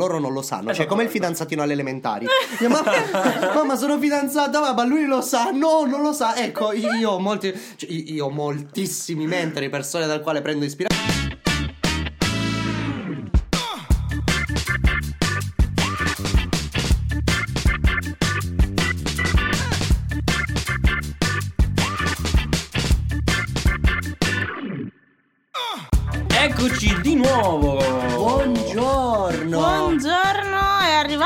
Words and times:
loro 0.00 0.18
non 0.18 0.32
lo 0.32 0.40
sanno. 0.40 0.72
Cioè, 0.72 0.86
come 0.86 1.02
il 1.02 1.08
esatto. 1.08 1.22
fidanzatino 1.22 1.62
alle 1.62 1.74
elementari. 1.74 2.26
Mamma, 2.60 3.52
mamma, 3.54 3.76
sono 3.76 3.98
fidanzata, 3.98 4.72
ma 4.72 4.84
lui 4.84 5.04
lo 5.04 5.20
sa. 5.20 5.50
No, 5.50 5.84
non 5.84 6.00
lo 6.00 6.12
sa. 6.12 6.36
Ecco, 6.36 6.72
io 6.72 7.10
ho 7.10 7.18
molti. 7.18 7.52
cioè, 7.76 7.90
io 7.90 8.26
ho 8.26 8.30
moltissimi 8.30 9.26
mentori, 9.26 9.68
persone 9.68 10.06
dal 10.06 10.22
quale 10.22 10.40
prendo 10.40 10.64
ispirazione. 10.64 10.99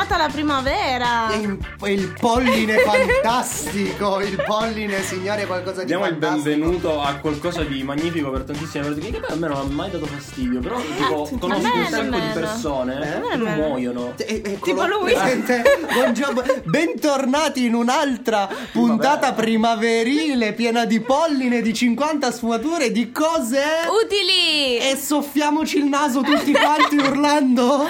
Arrivata 0.05 0.17
la 0.17 0.29
primavera. 0.29 1.31
E 1.33 1.39
il, 1.39 1.59
il 1.91 2.15
polline 2.21 2.77
fantastico, 2.85 4.21
il 4.21 4.43
polline, 4.47 5.03
signori, 5.03 5.43
è 5.43 5.47
qualcosa 5.47 5.81
di 5.81 5.87
Diamo 5.87 6.05
il 6.07 6.13
fantastico. 6.13 6.43
benvenuto 6.45 7.01
a 7.01 7.15
qualcosa 7.17 7.63
di 7.63 7.83
magnifico 7.83 8.31
per 8.31 8.43
tantissime 8.43 8.85
persone 8.85 9.11
che 9.11 9.21
poi 9.21 9.31
a 9.31 9.35
me 9.37 9.49
non 9.49 9.57
ha 9.57 9.63
mai 9.65 9.91
dato 9.91 10.07
fastidio, 10.07 10.61
però 10.61 10.79
tipo 10.81 11.23
a 11.23 11.39
conosco 11.39 11.75
un 11.75 11.87
sacco 11.87 12.19
di 12.19 12.29
persone 12.35 12.95
me 12.95 13.29
che 13.31 13.37
non 13.37 13.45
nemmeno. 13.49 13.67
muoiono. 13.67 14.13
Eh, 14.17 14.59
Tipo 14.63 14.87
lui. 14.87 15.13
presente. 15.13 15.63
Buongiorno, 15.93 16.43
bentornati 16.65 17.65
in 17.65 17.75
un'altra 17.75 18.49
puntata 18.73 19.31
Vabbè. 19.31 19.43
primaverile 19.43 20.53
piena 20.53 20.85
di 20.85 21.01
polline, 21.01 21.63
di 21.63 21.73
50 21.73 22.31
sfumature, 22.31 22.91
di 22.93 23.11
cose. 23.11 23.63
Utili. 24.05 24.77
E 24.79 24.97
soffiamoci 24.97 25.79
il 25.79 25.85
naso 25.87 26.21
tutti 26.21 26.53
quanti 26.53 26.97
urlando. 26.97 27.87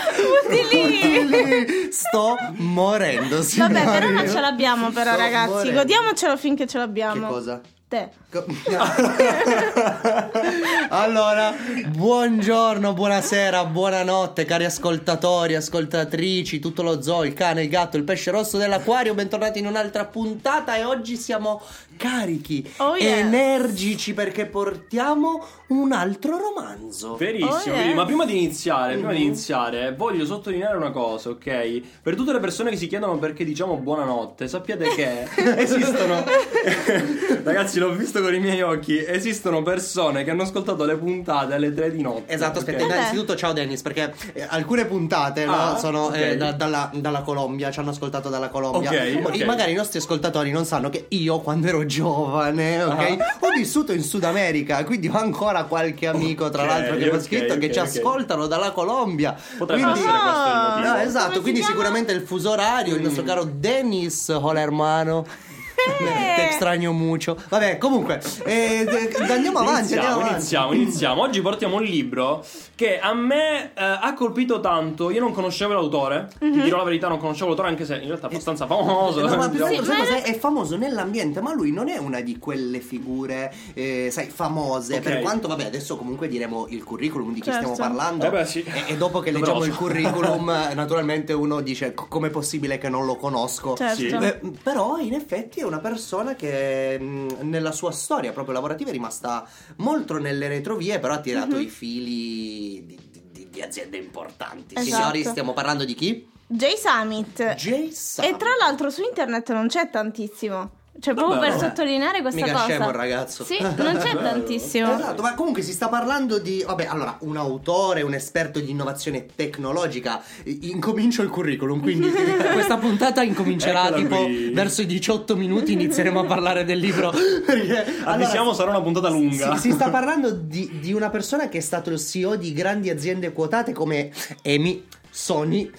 Utili. 0.47 1.23
Utili. 1.25 1.93
Sto 2.09 2.37
morendo, 2.57 3.43
signori. 3.43 3.73
Vabbè, 3.75 3.99
però 3.99 4.09
non 4.11 4.29
ce 4.29 4.41
l'abbiamo 4.41 4.91
però 4.91 5.13
Sto 5.13 5.21
ragazzi. 5.21 5.53
morendo. 5.53 5.81
Godiamocelo 5.81 6.37
finché 6.37 6.67
ce 6.67 6.73
Che 6.73 6.79
l'abbiamo. 6.79 7.27
cosa? 7.29 7.61
Te. 7.87 8.09
Co- 8.31 8.45
allora, 10.91 11.55
buongiorno, 11.89 12.93
buonasera, 12.93 13.65
buonanotte, 13.67 14.45
cari 14.45 14.65
ascoltatori, 14.65 15.55
ascoltatrici, 15.55 16.59
tutto 16.59 16.83
lo 16.83 17.03
zoo, 17.03 17.25
il 17.25 17.35
cane, 17.35 17.63
il 17.63 17.69
gatto, 17.69 17.97
il 17.97 18.05
pesce 18.05 18.31
rosso 18.31 18.57
dell'acquario. 18.59 19.15
Bentornati 19.15 19.59
in 19.59 19.67
un'altra 19.67 20.05
puntata 20.07 20.77
e 20.77 20.85
oggi 20.85 21.17
siamo 21.17 21.61
carichi, 21.97 22.69
Oh, 22.79 22.97
yes. 22.97 23.05
energici 23.19 24.15
perché 24.15 24.47
portiamo 24.47 25.45
un 25.69 25.93
altro 25.93 26.39
romanzo. 26.39 27.17
Verissimo, 27.17 27.75
Oh, 27.75 27.79
yeah. 27.79 27.95
ma 27.95 28.05
prima 28.05 28.25
di 28.25 28.37
iniziare, 28.37 28.95
prima 28.97 29.13
di 29.13 29.23
iniziare, 29.23 29.95
voglio 29.97 30.25
sottolineare 30.27 30.77
una 30.77 30.91
cosa, 30.91 31.31
ok? 31.31 31.81
Per 32.03 32.15
tutte 32.15 32.33
le 32.33 32.41
persone 32.41 32.71
che 32.71 32.77
si 32.77 32.87
chiedono 32.87 33.19
perché 33.19 33.45
diciamo 33.45 33.77
buonanotte, 33.77 34.47
sappiate 34.49 34.89
che 34.95 35.29
esistono 35.61 36.23
Ragazzi, 37.43 37.79
l'ho 37.79 37.93
visto 37.95 38.21
con 38.21 38.35
i 38.35 38.41
miei 38.41 38.63
occhi, 38.63 39.03
esistono 39.05 39.63
persone 39.63 40.25
che 40.25 40.31
hanno 40.31 40.43
ascoltato 40.43 40.85
le 40.85 40.97
puntate 40.97 41.55
alle 41.55 41.73
3 41.73 41.91
di 41.91 42.03
notte. 42.03 42.33
Esatto, 42.33 42.59
ok? 42.61 42.69
aspetta, 42.69 42.87
Vabbè. 42.87 42.95
innanzitutto 42.99 43.35
ciao 43.37 43.53
Dennis, 43.53 43.83
perché 43.83 44.13
eh, 44.33 44.47
alcune 44.49 44.87
puntate 44.87 45.45
no, 45.45 45.53
Ah, 45.55 45.77
sono 45.77 46.05
ok. 46.07 46.17
eh, 46.17 46.37
da- 46.37 46.53
dalla, 46.53 46.91
dalla 46.95 47.23
Colombia, 47.23 47.71
ci 47.71 47.79
hanno 47.81 47.91
ascoltato 47.91 48.29
dalla 48.29 48.49
Colombia. 48.49 48.91
Ok, 48.91 49.21
Ma- 49.21 49.29
ok. 49.31 49.43
Magari 49.45 49.73
i 49.73 49.75
nostri 49.75 49.99
ascoltatori 49.99 50.51
non 50.51 50.65
sanno 50.65 50.91
che 50.91 51.07
io 51.09 51.41
quando 51.41 51.67
ero 51.67 51.84
giovane, 51.87 52.83
ok, 52.83 52.93
Ah. 53.19 53.37
ho 53.41 53.49
vissuto 53.57 53.93
in 53.93 54.03
Sud 54.03 54.25
America, 54.25 54.83
quindi 54.85 55.09
ho 55.09 55.17
ancora 55.17 55.65
qualche 55.65 56.07
amico, 56.07 56.49
tra 56.51 56.63
Ok, 56.63 56.69
l'altro, 56.69 56.97
che 56.97 57.05
mi 57.11 57.17
ha 57.17 57.21
scritto 57.21 57.59
che 57.59 57.67
ok, 57.67 57.73
ci 57.73 57.79
ascoltano 57.79 58.47
dalla 58.47 58.73
Colombia. 58.73 59.35
Potrebbe 59.59 59.83
Quindi- 59.83 60.01
essere 60.01 60.13
questo 60.13 60.31
il 60.31 60.53
Ah. 60.55 60.69
motivo. 60.77 60.89
No, 60.95 60.97
esatto, 61.03 61.41
quindi 61.41 61.63
sicuramente 61.63 62.13
il 62.13 62.23
fuso 62.23 62.51
orario, 62.51 62.95
il 62.97 63.03
nostro 63.03 63.23
Mm. 63.23 63.27
caro 63.27 63.45
Dennis 63.45 64.29
Holermano. 64.29 65.27
Te 65.75 66.45
extraño 66.49 66.93
mucho. 66.93 67.37
Vabbè, 67.49 67.79
comunque, 67.79 68.21
eh, 68.45 68.87
andiamo 69.29 69.59
avanti. 69.59 69.93
Iniziamo, 69.95 70.07
andiamo 70.07 70.15
avanti. 70.21 70.31
iniziamo, 70.33 70.73
iniziamo. 70.73 71.21
Oggi 71.23 71.41
portiamo 71.43 71.77
un 71.77 71.83
libro 71.83 72.45
che 72.75 72.99
a 72.99 73.13
me 73.15 73.67
eh, 73.67 73.71
ha 73.75 74.15
colpito 74.15 74.61
tanto. 74.61 75.11
Io 75.11 75.21
non 75.21 75.33
conoscevo 75.33 75.73
l'autore, 75.75 76.29
ti 76.39 76.51
dirò 76.63 76.79
la 76.79 76.85
verità, 76.85 77.09
non 77.09 77.19
conoscevo 77.19 77.49
l'autore, 77.49 77.69
anche 77.69 77.85
se 77.85 77.97
in 77.97 78.07
realtà 78.07 78.29
è 78.29 78.31
abbastanza 78.31 78.67
famoso. 78.67 79.27
No, 79.27 79.37
ma 79.37 79.49
diciamo. 79.49 79.83
sai 79.85 79.97
ma- 80.11 80.23
è 80.23 80.39
famoso 80.39 80.77
nell'ambiente, 80.77 81.41
ma 81.41 81.53
lui 81.55 81.71
non 81.73 81.89
è 81.89 81.97
una 81.99 82.21
di 82.21 82.39
quelle 82.39 82.81
figure, 82.81 83.53
eh, 83.75 84.09
sai, 84.11 84.29
famose. 84.29 84.97
Ok. 84.97 85.01
Per 85.03 85.21
quanto, 85.21 85.49
vabbè, 85.49 85.65
adesso 85.65 85.97
comunque 85.97 86.29
diremo 86.29 86.67
il 86.71 86.83
curriculum 86.83 87.33
di 87.33 87.41
chi 87.41 87.51
Certo. 87.51 87.75
stiamo 87.75 87.93
parlando. 87.95 88.25
Eh 88.27 88.31
beh, 88.31 88.45
sì. 88.47 88.63
e, 88.63 88.93
e 88.93 88.97
dopo 88.97 89.21
che 89.21 89.31
Doveroso. 89.33 89.61
leggiamo 89.61 89.65
il 89.73 89.77
curriculum, 89.77 90.49
eh, 90.51 90.75
naturalmente 90.75 91.33
uno 91.33 91.61
dice: 91.61 91.95
"Co- 91.95 92.07
com'è 92.09 92.31
possibile 92.31 92.79
che 92.79 92.89
non 92.89 93.05
lo 93.05 93.17
conosco? 93.17 93.75
Certo. 93.77 93.95
Sì. 93.97 94.07
Eh, 94.09 94.41
però 94.63 94.97
in 94.99 95.15
effetti 95.15 95.63
è 95.65 95.69
una 95.69 95.81
persona 95.81 96.35
che 96.35 96.99
mh, 96.99 97.39
nella 97.43 97.73
sua 97.73 97.91
storia 97.91 98.33
proprio 98.33 98.55
lavorativa 98.55 98.91
è 98.91 98.93
rimasta 98.93 99.47
molto 99.77 100.19
nelle 100.19 100.49
retrovie, 100.49 100.99
però 100.99 101.15
ha 101.15 101.21
tirato 101.21 101.57
Mhm. 101.57 101.63
i 101.63 101.69
fili 101.69 102.87
di, 102.87 102.99
di- 103.33 103.49
di 103.51 103.63
aziende 103.63 103.97
importanti. 103.97 104.75
Esatto. 104.77 104.85
Signori, 104.97 105.25
stiamo 105.25 105.53
parlando 105.53 105.85
di 105.85 105.95
chi? 105.95 106.29
J 106.47 106.75
Summit. 106.77 107.55
Jay 107.55 107.89
E 108.23 108.37
tra 108.37 108.51
l'altro 108.61 108.91
su 108.91 109.03
internet 109.03 109.51
non 109.53 109.67
c'è 109.69 109.89
tantissimo. 109.91 110.71
Cioè, 111.01 111.13
proprio 111.13 111.37
Vabbè, 111.39 111.49
per 111.51 111.57
vabbè. 111.59 111.69
sottolineare 111.69 112.21
questa 112.23 112.41
Mica 112.41 112.53
cosa. 112.53 112.65
scemo 112.67 112.89
il 112.89 112.95
ragazzo. 112.95 113.45
Sì, 113.45 113.59
non 113.61 113.99
c'è 114.01 114.17
tantissimo. 114.17 114.95
Esatto, 114.95 115.23
ma 115.23 115.35
comunque 115.35 115.63
si 115.63 115.73
sta 115.73 115.89
parlando 115.89 116.39
di. 116.39 116.63
Vabbè, 116.65 116.87
allora, 116.87 117.17
un 117.21 117.37
autore, 117.37 118.03
un 118.03 118.15
esperto 118.15 118.61
di 118.61 118.71
innovazione 118.71 119.27
tecnologica. 119.35 120.23
Incomincio 120.45 121.23
il 121.23 121.29
curriculum, 121.31 121.81
quindi 121.81 122.11
questa 122.53 122.77
puntata 122.79 123.23
incomincerà 123.23 123.89
Eccola 123.89 123.97
tipo 124.03 124.23
qui. 124.25 124.51
verso 124.53 124.83
i 124.83 124.87
18 124.87 125.37
minuti. 125.37 125.73
Inizieremo 125.73 126.21
a 126.21 126.25
parlare 126.25 126.65
del 126.65 126.79
libro. 126.79 127.11
Perché 127.45 127.85
Avvisiamo, 128.05 128.41
allora, 128.51 128.55
sarà 128.55 128.71
una 128.71 128.81
puntata 128.83 129.09
lunga. 129.09 129.57
Si, 129.57 129.69
si 129.69 129.73
sta 129.73 129.91
parlando 129.91 130.31
di, 130.31 130.79
di 130.81 130.93
una 130.93 131.11
persona 131.11 131.49
che 131.49 131.59
è 131.59 131.63
stato 131.63 131.91
il 131.91 131.99
CEO 131.99 132.37
di 132.37 132.53
grandi 132.53 132.89
aziende 132.89 133.33
quotate 133.33 133.73
come 133.73 134.11
Emi. 134.43 134.87
Sony, 135.17 135.71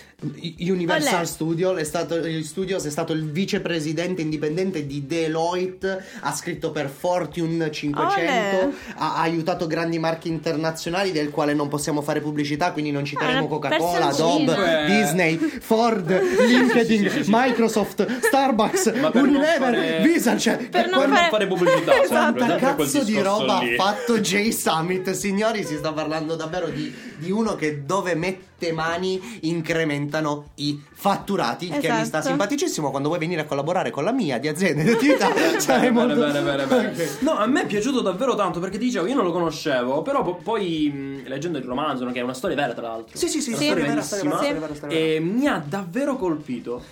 Universal 0.60 1.16
Olè. 1.16 1.26
Studio, 1.26 1.76
è 1.76 1.84
stato, 1.84 2.16
il 2.16 2.46
Studios 2.46 2.86
è 2.86 2.90
stato 2.90 3.12
il 3.12 3.30
vicepresidente 3.30 4.22
indipendente 4.22 4.86
di 4.86 5.06
Deloitte, 5.06 6.02
ha 6.22 6.34
scritto 6.34 6.72
per 6.72 6.88
Fortune 6.90 7.70
500, 7.70 8.22
Olè. 8.22 8.70
ha, 8.96 9.16
ha 9.18 9.22
aiutato 9.22 9.68
grandi 9.68 10.00
marchi 10.00 10.30
internazionali 10.30 11.12
del 11.12 11.32
quale 11.32 11.54
non 11.54 11.68
possiamo 11.68 12.02
fare 12.02 12.22
pubblicità, 12.22 12.72
quindi 12.72 12.92
non 12.92 13.04
citeremo 13.04 13.44
Ah, 13.46 13.48
Coca-Cola. 13.50 14.06
Adobe, 14.08 14.54
Eh. 14.56 14.86
Disney, 14.86 15.38
Ford, 15.38 16.10
LinkedIn, 16.48 17.02
Sì, 17.04 17.10
sì, 17.10 17.24
sì. 17.26 17.30
Microsoft, 17.34 18.20
Starbucks, 18.22 18.94
Unilever, 19.14 19.58
fare- 19.60 20.00
Visa, 20.02 20.38
cioè 20.38 20.56
Per 20.56 20.70
per 20.70 20.90
non 20.90 21.10
non 21.10 21.28
fare 21.30 21.46
pubblicità, 21.48 21.92
Quanta 22.08 22.40
sempre 22.48 22.56
cazzo 22.58 23.04
di 23.04 23.20
roba 23.20 23.60
lì. 23.60 23.76
ha 23.76 23.84
fatto 23.84 24.18
Jay 24.20 24.54
Summit? 24.54 25.12
Signori, 25.12 25.66
si 25.66 25.76
sta 25.76 25.92
parlando 25.92 26.36
davvero 26.36 26.68
di, 26.70 26.94
di 27.18 27.32
uno 27.32 27.56
che 27.56 27.84
dove 27.84 28.16
mette 28.16 28.44
mani 28.72 29.40
incrementano 29.42 30.50
i 30.56 30.82
fatturati. 30.94 31.66
Il 31.66 31.72
che 31.72 31.90
mi 31.90 31.96
sta 31.96 32.02
Esatto. 32.02 32.28
simpaticissimo. 32.28 32.90
Quando 32.90 33.08
vuoi 33.10 33.20
venire 33.20 33.42
a 33.42 33.46
collaborare 33.46 33.92
con 33.92 34.04
la 34.04 34.12
mia 34.12 34.38
di 34.40 34.48
azienda 34.48 34.84
di 34.84 34.90
attività, 34.96 35.28
sarai 35.58 35.92
Bene, 35.92 35.92
molto 35.92 36.20
bene, 36.20 36.42
bene, 36.42 36.66
bene. 36.66 36.84
Ok. 36.96 37.18
No, 37.22 37.32
a 37.38 37.46
me 37.46 37.64
è 37.64 37.66
piaciuto 37.66 38.02
davvero 38.02 38.36
tanto 38.36 38.60
perché 38.60 38.78
ti 38.78 38.86
dicevo, 38.86 39.06
io 39.08 39.16
non 39.16 39.26
lo 39.26 39.32
conoscevo, 39.32 40.02
però 40.02 40.24
po- 40.24 40.36
poi 40.36 40.92
mh, 40.94 41.28
leggendo 41.28 41.58
il 41.58 41.64
romanzo, 41.64 42.06
che 42.06 42.20
è 42.20 42.24
una 42.24 42.34
storia 42.34 42.56
vera 42.56 42.74
tra 42.74 42.88
l'altro. 42.88 43.18
Sì, 43.18 43.28
sì, 43.28 43.42
sì, 43.42 43.52
È 43.52 43.54
una 43.54 43.62
sì, 43.62 43.66
storia 43.68 43.86
vera, 43.86 44.02
storia 44.02 44.24
vera, 44.24 44.36
verissima, 44.36 44.36
storia 44.36 44.60
vera, 44.62 44.76
storia 44.76 44.98
vera. 44.98 45.16
E 45.16 45.20
mi 45.20 45.48
ha 45.48 45.64
davvero 45.66 46.16
colpito. 46.16 46.84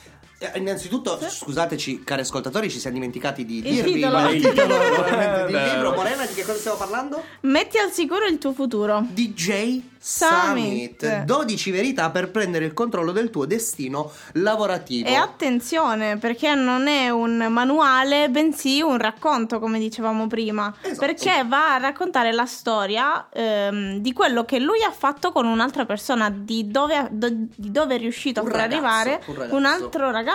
Eh, 0.52 0.60
Innanzitutto, 0.60 1.18
scusateci, 1.26 2.04
cari 2.04 2.22
ascoltatori, 2.22 2.70
ci 2.70 2.80
siamo 2.80 2.96
dimenticati 2.98 3.46
di 3.46 3.58
Il 3.58 3.64
dirvi 3.64 3.94
titolo. 3.94 4.30
il 4.30 4.42
titolo 4.42 4.76
Eh, 4.82 5.16
del 5.46 5.52
beh. 5.52 5.72
libro. 5.74 5.94
Morena, 5.94 6.26
di 6.26 6.34
che 6.34 6.44
cosa 6.44 6.58
stiamo 6.58 6.78
parlando? 6.78 7.24
Metti 7.42 7.78
al 7.78 7.92
sicuro 7.92 8.26
il 8.26 8.38
tuo 8.40 8.52
futuro. 8.54 9.06
DJ 9.10 9.82
Summit. 10.06 11.06
Summit 11.06 11.24
12 11.24 11.72
verità 11.72 12.10
per 12.10 12.30
prendere 12.30 12.66
il 12.66 12.74
controllo 12.74 13.14
del 13.14 13.30
tuo 13.30 13.46
destino 13.46 14.12
lavorativo. 14.34 15.08
E 15.08 15.14
attenzione, 15.16 16.18
perché 16.18 16.54
non 16.56 16.88
è 16.88 17.10
un 17.10 17.38
manuale, 17.50 18.30
bensì 18.30 18.82
un 18.82 18.98
racconto, 18.98 19.60
come 19.60 19.80
dicevamo 19.80 20.28
prima. 20.28 20.74
Esatto. 20.82 21.00
Perché 21.06 21.46
va 21.48 21.76
a 21.76 21.78
raccontare 21.78 22.34
la 22.34 22.46
storia 22.46 23.28
ehm, 23.32 24.00
di 24.00 24.12
quello 24.12 24.44
che 24.44 24.60
lui 24.60 24.84
ha 24.84 24.92
fatto 24.92 25.32
con 25.32 25.46
un'altra 25.46 25.86
persona, 25.86 26.30
di 26.30 26.68
dove, 26.70 27.08
do- 27.12 27.30
di 27.32 27.72
dove 27.72 27.96
è 27.96 27.98
riuscito 27.98 28.42
Un 28.42 28.48
a 28.48 28.52
far 28.52 28.60
ragazzo, 28.60 28.86
arrivare 28.86 29.24
un 29.28 29.52
un 29.64 29.66
altro 29.66 30.12
ragazzo. 30.12 30.32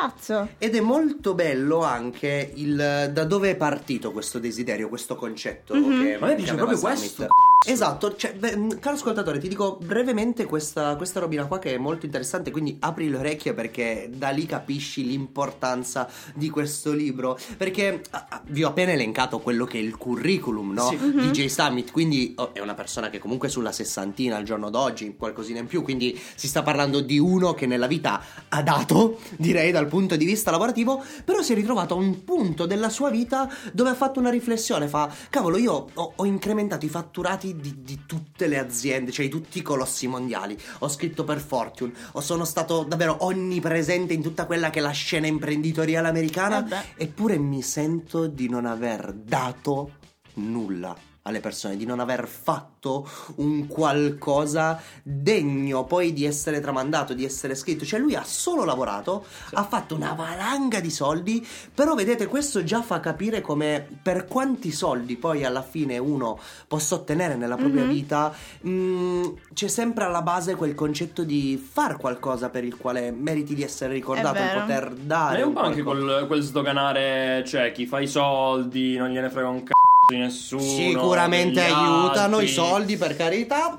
Ed 0.59 0.75
è 0.75 0.81
molto 0.81 1.35
bello 1.35 1.83
anche 1.83 2.53
il 2.55 3.11
da 3.13 3.25
dove 3.25 3.51
è 3.51 3.57
partito 3.57 4.13
questo 4.13 4.39
desiderio, 4.39 4.89
questo 4.89 5.17
concetto. 5.17 5.75
Mhm. 5.75 6.03
che, 6.03 6.19
Ma 6.19 6.33
dice 6.35 6.51
aveva 6.51 6.67
proprio 6.67 6.79
Summit. 6.79 7.17
questo. 7.17 7.27
Esatto, 7.67 8.15
cioè, 8.15 8.35
beh, 8.35 8.57
mh, 8.57 8.79
caro 8.79 8.95
ascoltatore, 8.95 9.41
ti 9.41 9.49
dico 9.49 9.79
brevemente 9.83 10.45
questa, 10.45 10.95
questa 10.95 11.19
robina 11.19 11.45
qua 11.47 11.59
che 11.59 11.75
è 11.75 11.77
molto 11.77 12.07
interessante, 12.07 12.53
quindi 12.53 12.77
apri 12.79 13.11
le 13.11 13.17
orecchie 13.17 13.53
perché 13.53 14.09
da 14.15 14.29
lì 14.29 14.47
capisci 14.47 15.05
l'importanza 15.05 16.09
di 16.35 16.51
questo 16.51 16.93
libro. 16.93 17.37
Perché 17.57 18.01
ah, 18.11 18.27
ah, 18.29 18.43
vi 18.47 18.63
ho 18.63 18.69
appena 18.69 18.93
elencato 18.93 19.41
quello 19.41 19.65
che 19.65 19.79
è 19.79 19.83
il 19.83 19.97
curriculum, 19.97 20.73
no? 20.73 20.89
Sì. 20.89 20.97
Mhm. 20.97 21.21
di 21.21 21.31
Jay 21.31 21.49
Summit, 21.49 21.91
quindi 21.91 22.33
oh, 22.37 22.55
è 22.55 22.61
una 22.61 22.75
persona 22.75 23.11
che 23.11 23.19
comunque 23.19 23.49
è 23.49 23.51
sulla 23.51 23.73
sessantina 23.73 24.37
al 24.37 24.45
giorno 24.45 24.71
d'oggi, 24.71 25.17
qualcosina 25.17 25.59
in 25.59 25.67
più, 25.67 25.83
quindi 25.83 26.19
si 26.37 26.47
sta 26.47 26.63
parlando 26.63 27.01
di 27.01 27.19
uno 27.19 27.55
che 27.55 27.67
nella 27.67 27.89
vita 27.89 28.23
ha 28.49 28.63
dato, 28.63 29.19
direi 29.37 29.73
dal 29.73 29.88
punto 29.89 30.17
di 30.17 30.25
vista 30.25 30.51
lavorativo, 30.51 31.03
però 31.25 31.43
si 31.43 31.53
è 31.53 31.55
ritrovato 31.55 31.95
a 31.95 31.99
un 31.99 32.25
punto 32.25 32.67
della 32.67 32.89
sua 32.89 33.11
vita 33.11 33.49
dove 33.73 33.91
ha 33.91 33.95
fatto 33.95 34.21
una 34.21 34.31
riflessione, 34.31 34.89
fa, 34.89 35.13
cavolo, 35.31 35.57
io 35.57 35.87
ho, 35.93 36.13
ho 36.15 36.25
incrementato 36.25 36.85
i 36.85 36.89
fatturati 36.89 37.57
di, 37.57 37.83
di 37.83 38.01
tutte 38.07 38.47
le 38.47 38.59
aziende, 38.59 39.11
cioè 39.11 39.27
di 39.27 39.31
tutti 39.31 39.59
i 39.59 39.63
colossi 39.63 40.07
mondiali, 40.07 40.59
ho 40.81 40.89
scritto 40.89 41.25
per 41.25 41.41
Fortune, 41.41 41.93
o 42.13 42.21
sono 42.21 42.45
stato 42.45 42.85
davvero 42.85 43.17
onnipresente 43.21 44.13
in 44.13 44.23
tutta 44.23 44.47
quella 44.47 44.71
che 44.71 44.79
è 44.79 44.83
la 44.83 44.91
scena 44.91 45.27
imprenditoriale 45.27 46.09
americana, 46.09 46.67
Eh 46.69 47.07
eppure 47.09 47.39
mi 47.39 47.63
sento 47.63 48.27
di 48.27 48.49
non 48.49 48.67
aver 48.67 49.13
dato 49.13 49.93
nulla 50.35 51.08
alle 51.29 51.41
persone, 51.41 51.77
di 51.77 51.85
non 51.87 52.01
aver 52.01 52.27
fatto 52.27 53.09
un 53.37 53.67
qualcosa 53.67 54.81
degno 55.03 55.85
poi 55.85 56.13
di 56.13 56.25
essere 56.25 56.61
tramandato, 56.61 57.15
di 57.15 57.25
essere 57.25 57.55
scritto. 57.55 57.85
Cioè 57.85 58.01
lui 58.01 58.15
ha 58.15 58.25
solo 58.25 58.65
lavorato, 58.65 59.25
ha 59.55 59.65
fatto 59.65 59.95
una 59.95 60.13
valanga 60.13 60.81
di 60.81 60.91
soldi, 60.91 61.47
però 61.75 61.95
vedete 61.95 62.27
questo 62.27 62.65
già 62.65 62.83
fa 62.83 63.01
capire 63.01 63.41
come 63.41 63.87
per 64.03 64.27
quanti 64.27 64.71
soldi 64.73 65.17
poi 65.17 65.45
alla 65.45 65.63
fine 65.63 65.99
uno 65.99 66.39
possa 66.67 66.95
ottenere 66.97 67.37
nella 67.37 67.57
propria 67.57 67.83
Mhm. 67.85 67.89
vita, 67.89 68.33
mh, 68.61 69.23
c'è 69.55 69.69
sempre 69.69 70.05
alla 70.05 70.23
base 70.23 70.55
quel 70.57 70.75
concetto 70.75 71.25
di 71.25 71.57
far 71.57 71.97
qualcosa 71.97 72.49
per 72.49 72.65
il 72.65 72.77
quale 72.77 73.11
meriti 73.11 73.55
di 73.55 73.63
essere 73.63 73.93
ricordato, 73.93 74.35
vero. 74.39 74.61
poter 74.61 74.91
Ma 74.91 74.97
dare. 75.05 75.39
è 75.39 75.43
un 75.45 75.53
po' 75.53 75.61
anche 75.61 75.83
quel, 75.83 76.25
quel 76.27 76.41
sdoganare, 76.43 77.43
cioè 77.47 77.73
chi 77.73 77.87
fa 77.87 78.01
i 78.01 78.07
soldi, 78.07 78.97
non 78.97 79.09
gliene 79.11 79.29
frega 79.31 79.49
un 79.49 79.63
c***o 79.63 79.73
di 80.09 80.17
nessuno. 80.17 80.63
Sicuramente 80.63 81.61
aiutano 81.61 82.37
altri. 82.37 82.45
i 82.45 82.53
soldi, 82.53 82.97
per 82.97 83.15
carità. 83.15 83.79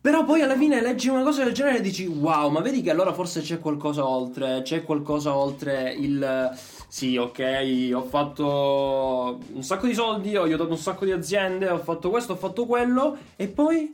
Però 0.00 0.24
poi 0.24 0.42
alla 0.42 0.56
fine 0.56 0.80
leggi 0.80 1.08
una 1.08 1.22
cosa 1.22 1.44
del 1.44 1.52
genere 1.52 1.78
e 1.78 1.80
dici 1.80 2.06
wow, 2.06 2.50
ma 2.50 2.60
vedi 2.60 2.82
che 2.82 2.90
allora 2.90 3.12
forse 3.12 3.40
c'è 3.40 3.58
qualcosa 3.58 4.06
oltre, 4.06 4.62
c'è 4.62 4.82
qualcosa 4.82 5.34
oltre 5.36 5.92
il 5.92 6.56
sì, 6.88 7.16
ok, 7.16 7.90
ho 7.92 8.02
fatto 8.02 9.38
un 9.52 9.62
sacco 9.62 9.86
di 9.86 9.94
soldi, 9.94 10.36
ho 10.36 10.44
aiutato 10.44 10.70
un 10.70 10.78
sacco 10.78 11.04
di 11.04 11.12
aziende, 11.12 11.68
ho 11.68 11.78
fatto 11.78 12.10
questo, 12.10 12.32
ho 12.32 12.36
fatto 12.36 12.64
quello 12.64 13.16
e 13.36 13.48
poi 13.48 13.92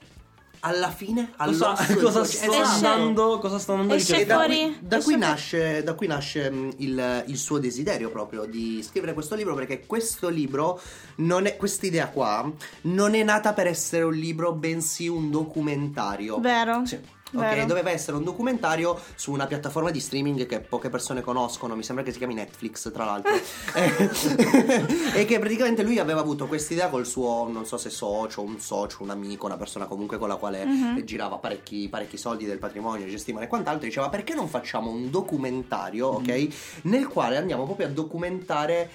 Alla 0.66 0.90
fine, 0.90 1.32
cosa, 1.36 1.72
all'osso 1.72 1.98
cosa 1.98 2.24
sta 2.24 2.62
andando, 2.64 3.38
cosa 3.38 3.58
sta 3.58 3.72
andando 3.72 3.94
Esce 3.94 4.12
ricercando? 4.12 4.46
da 4.46 4.54
qui, 4.54 4.76
da 4.80 4.98
qui 5.02 5.16
nasce, 5.18 5.82
da 5.82 5.94
qui 5.94 6.06
nasce 6.06 6.52
il, 6.78 7.24
il 7.26 7.36
suo 7.36 7.58
desiderio 7.58 8.10
proprio 8.10 8.46
di 8.46 8.82
scrivere 8.82 9.12
questo 9.12 9.34
libro 9.34 9.54
perché 9.54 9.84
questo 9.86 10.28
libro, 10.28 10.80
non 11.16 11.44
è, 11.44 11.56
quest'idea 11.56 12.08
qua, 12.08 12.50
non 12.82 13.14
è 13.14 13.22
nata 13.22 13.52
per 13.52 13.66
essere 13.66 14.04
un 14.04 14.14
libro 14.14 14.52
bensì 14.52 15.06
un 15.06 15.30
documentario. 15.30 16.40
Vero? 16.40 16.86
Sì. 16.86 16.98
Ok, 17.34 17.64
doveva 17.66 17.90
essere 17.90 18.16
un 18.16 18.24
documentario 18.24 18.98
su 19.14 19.32
una 19.32 19.46
piattaforma 19.46 19.90
di 19.90 20.00
streaming 20.00 20.46
che 20.46 20.60
poche 20.60 20.88
persone 20.88 21.20
conoscono, 21.20 21.74
mi 21.76 21.82
sembra 21.82 22.04
che 22.04 22.12
si 22.12 22.18
chiami 22.18 22.34
Netflix, 22.34 22.90
tra 22.92 23.04
l'altro. 23.04 23.32
E 25.14 25.24
che 25.26 25.38
praticamente 25.38 25.82
lui 25.82 25.98
aveva 25.98 26.20
avuto 26.20 26.46
quest'idea 26.46 26.88
col 26.88 27.06
suo, 27.06 27.48
non 27.50 27.64
so 27.66 27.76
se 27.76 27.90
socio, 27.90 28.42
un 28.42 28.58
socio, 28.60 29.02
un 29.02 29.10
amico, 29.10 29.46
una 29.46 29.56
persona 29.56 29.86
comunque 29.86 30.18
con 30.18 30.28
la 30.28 30.36
quale 30.36 30.64
Mhm. 30.64 30.96
eh, 30.98 31.04
girava 31.04 31.36
parecchi, 31.38 31.88
parecchi 31.88 32.16
soldi 32.16 32.44
del 32.46 32.58
patrimonio, 32.58 33.06
gestivano 33.06 33.44
e 33.44 33.48
quant'altro. 33.48 33.86
Diceva 33.86 34.08
perché 34.08 34.34
non 34.34 34.48
facciamo 34.48 34.90
un 34.90 35.10
documentario, 35.10 36.08
ok? 36.08 36.48
Nel 36.82 37.06
quale 37.08 37.36
andiamo 37.36 37.64
proprio 37.64 37.86
a 37.86 37.90
documentare 37.90 38.90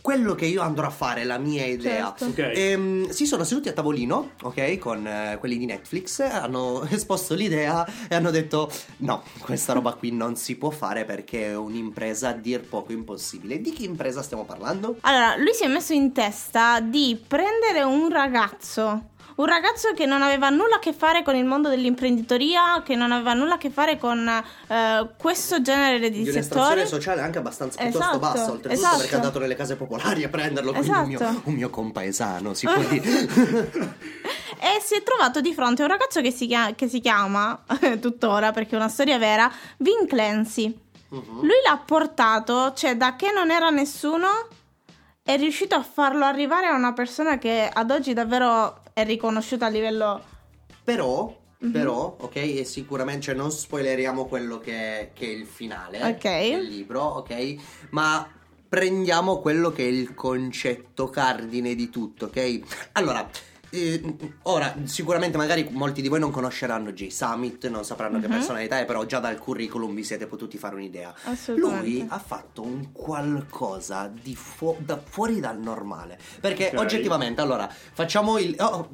quello 0.00 0.34
che 0.34 0.46
io 0.46 0.62
andrò 0.62 0.86
a 0.86 0.90
fare, 0.90 1.24
la 1.24 1.38
mia 1.38 1.66
idea. 1.66 2.14
Certo. 2.16 2.26
Ok. 2.26 2.52
Ehm, 2.54 3.08
si 3.08 3.26
sono 3.26 3.44
seduti 3.44 3.68
a 3.68 3.72
tavolino, 3.72 4.32
ok, 4.42 4.78
con 4.78 5.06
eh, 5.06 5.36
quelli 5.38 5.58
di 5.58 5.66
Netflix, 5.66 6.20
hanno 6.20 6.82
esposto 6.90 7.34
l'idea 7.34 7.86
e 8.08 8.14
hanno 8.14 8.30
detto 8.30 8.70
no, 8.98 9.22
questa 9.40 9.72
roba 9.72 9.92
qui 9.94 10.12
non 10.12 10.36
si 10.36 10.56
può 10.56 10.70
fare 10.70 11.04
perché 11.04 11.46
è 11.46 11.56
un'impresa 11.56 12.28
a 12.28 12.32
dir 12.32 12.60
poco 12.60 12.92
impossibile. 12.92 13.60
Di 13.60 13.72
che 13.72 13.84
impresa 13.84 14.22
stiamo 14.22 14.44
parlando? 14.44 14.96
Allora, 15.00 15.36
lui 15.36 15.52
si 15.52 15.64
è 15.64 15.68
messo 15.68 15.92
in 15.92 16.12
testa 16.12 16.80
di 16.80 17.20
prendere 17.26 17.82
un 17.82 18.08
ragazzo. 18.08 19.08
Un 19.40 19.46
ragazzo 19.46 19.94
che 19.94 20.04
non 20.04 20.20
aveva 20.20 20.50
nulla 20.50 20.76
a 20.76 20.78
che 20.78 20.92
fare 20.92 21.22
con 21.22 21.34
il 21.34 21.46
mondo 21.46 21.70
dell'imprenditoria, 21.70 22.82
che 22.84 22.94
non 22.94 23.10
aveva 23.10 23.32
nulla 23.32 23.54
a 23.54 23.56
che 23.56 23.70
fare 23.70 23.96
con 23.96 24.28
eh, 24.28 25.08
questo 25.16 25.62
genere 25.62 26.10
di 26.10 26.22
Di 26.24 26.30
settori. 26.30 26.86
sociale 26.86 27.22
anche 27.22 27.38
abbastanza 27.38 27.78
piuttosto 27.80 27.98
Esatto, 28.06 28.18
bassa, 28.18 28.50
oltretutto 28.50 28.68
esatto. 28.68 28.96
perché 28.98 29.12
è 29.12 29.16
andato 29.16 29.38
nelle 29.38 29.54
case 29.56 29.76
popolari 29.76 30.24
a 30.24 30.28
prenderlo, 30.28 30.72
quindi 30.72 30.90
un, 30.90 31.06
mio, 31.06 31.18
Esatto. 31.18 31.40
un 31.44 31.54
mio 31.54 31.70
compaesano, 31.70 32.52
si 32.52 32.66
può 32.70 32.82
dire. 32.82 33.28
E 34.58 34.80
si 34.84 34.94
è 34.94 35.02
trovato 35.02 35.40
di 35.40 35.54
fronte 35.54 35.80
a 35.80 35.86
un 35.86 35.90
ragazzo 35.92 36.20
che 36.20 36.30
si 36.32 36.46
chiama, 36.46 36.74
che 36.74 36.86
si 36.86 37.00
chiama 37.00 37.58
tuttora, 37.98 38.52
perché 38.52 38.72
è 38.74 38.76
una 38.76 38.88
storia 38.90 39.16
vera, 39.16 39.50
Vin 39.78 40.06
Clancy. 40.06 40.66
Mhm. 41.08 41.40
Lui 41.40 41.56
l'ha 41.64 41.80
portato, 41.82 42.74
cioè 42.74 42.94
da 42.94 43.16
che 43.16 43.32
non 43.32 43.50
era 43.50 43.70
nessuno, 43.70 44.48
è 45.22 45.36
riuscito 45.38 45.76
a 45.76 45.82
farlo 45.82 46.26
arrivare 46.26 46.66
a 46.66 46.74
una 46.74 46.92
persona 46.92 47.38
che 47.38 47.70
ad 47.72 47.90
oggi 47.90 48.12
davvero 48.12 48.79
è 49.00 49.04
riconosciuta 49.04 49.66
a 49.66 49.68
livello... 49.68 50.22
Però, 50.84 51.36
Mhm. 51.58 51.72
però, 51.72 52.16
ok, 52.18 52.36
e 52.36 52.64
sicuramente 52.64 53.20
cioè, 53.26 53.34
non 53.34 53.50
spoileriamo 53.50 54.24
quello 54.24 54.58
che, 54.58 55.10
che 55.12 55.26
è 55.26 55.28
il 55.28 55.44
finale 55.44 56.02
Ok. 56.02 56.22
del 56.22 56.64
libro, 56.64 57.02
ok? 57.02 57.54
Ma 57.90 58.26
prendiamo 58.66 59.40
quello 59.40 59.70
che 59.70 59.84
è 59.84 59.88
il 59.88 60.14
concetto 60.14 61.08
cardine 61.10 61.74
di 61.74 61.90
tutto, 61.90 62.26
ok? 62.26 62.60
Allora. 62.92 63.28
Eh, 63.70 64.02
ora, 64.42 64.74
sicuramente 64.84 65.36
magari 65.36 65.68
molti 65.70 66.02
di 66.02 66.08
voi 66.08 66.18
non 66.20 66.30
conosceranno 66.30 66.92
J 66.92 67.08
Summit, 67.08 67.68
non 67.68 67.84
sapranno 67.84 68.18
che 68.20 68.26
Mhm. 68.26 68.32
personalità 68.32 68.78
è, 68.80 68.84
però 68.84 69.04
già 69.04 69.18
dal 69.20 69.38
curriculum 69.38 69.94
vi 69.94 70.04
siete 70.04 70.26
potuti 70.26 70.58
fare 70.58 70.74
un'idea. 70.74 71.14
Lui 71.56 72.04
ha 72.08 72.18
fatto 72.18 72.62
un 72.62 72.92
qualcosa 72.92 74.10
di 74.12 74.34
fu- 74.34 74.76
da- 74.78 75.00
fuori 75.02 75.40
dal 75.40 75.58
normale. 75.58 76.18
Perché 76.40 76.70
Ok. 76.74 76.78
oggettivamente, 76.80 77.40
allora, 77.40 77.68
facciamo 77.92 78.38
il. 78.38 78.54
oh, 78.58 78.88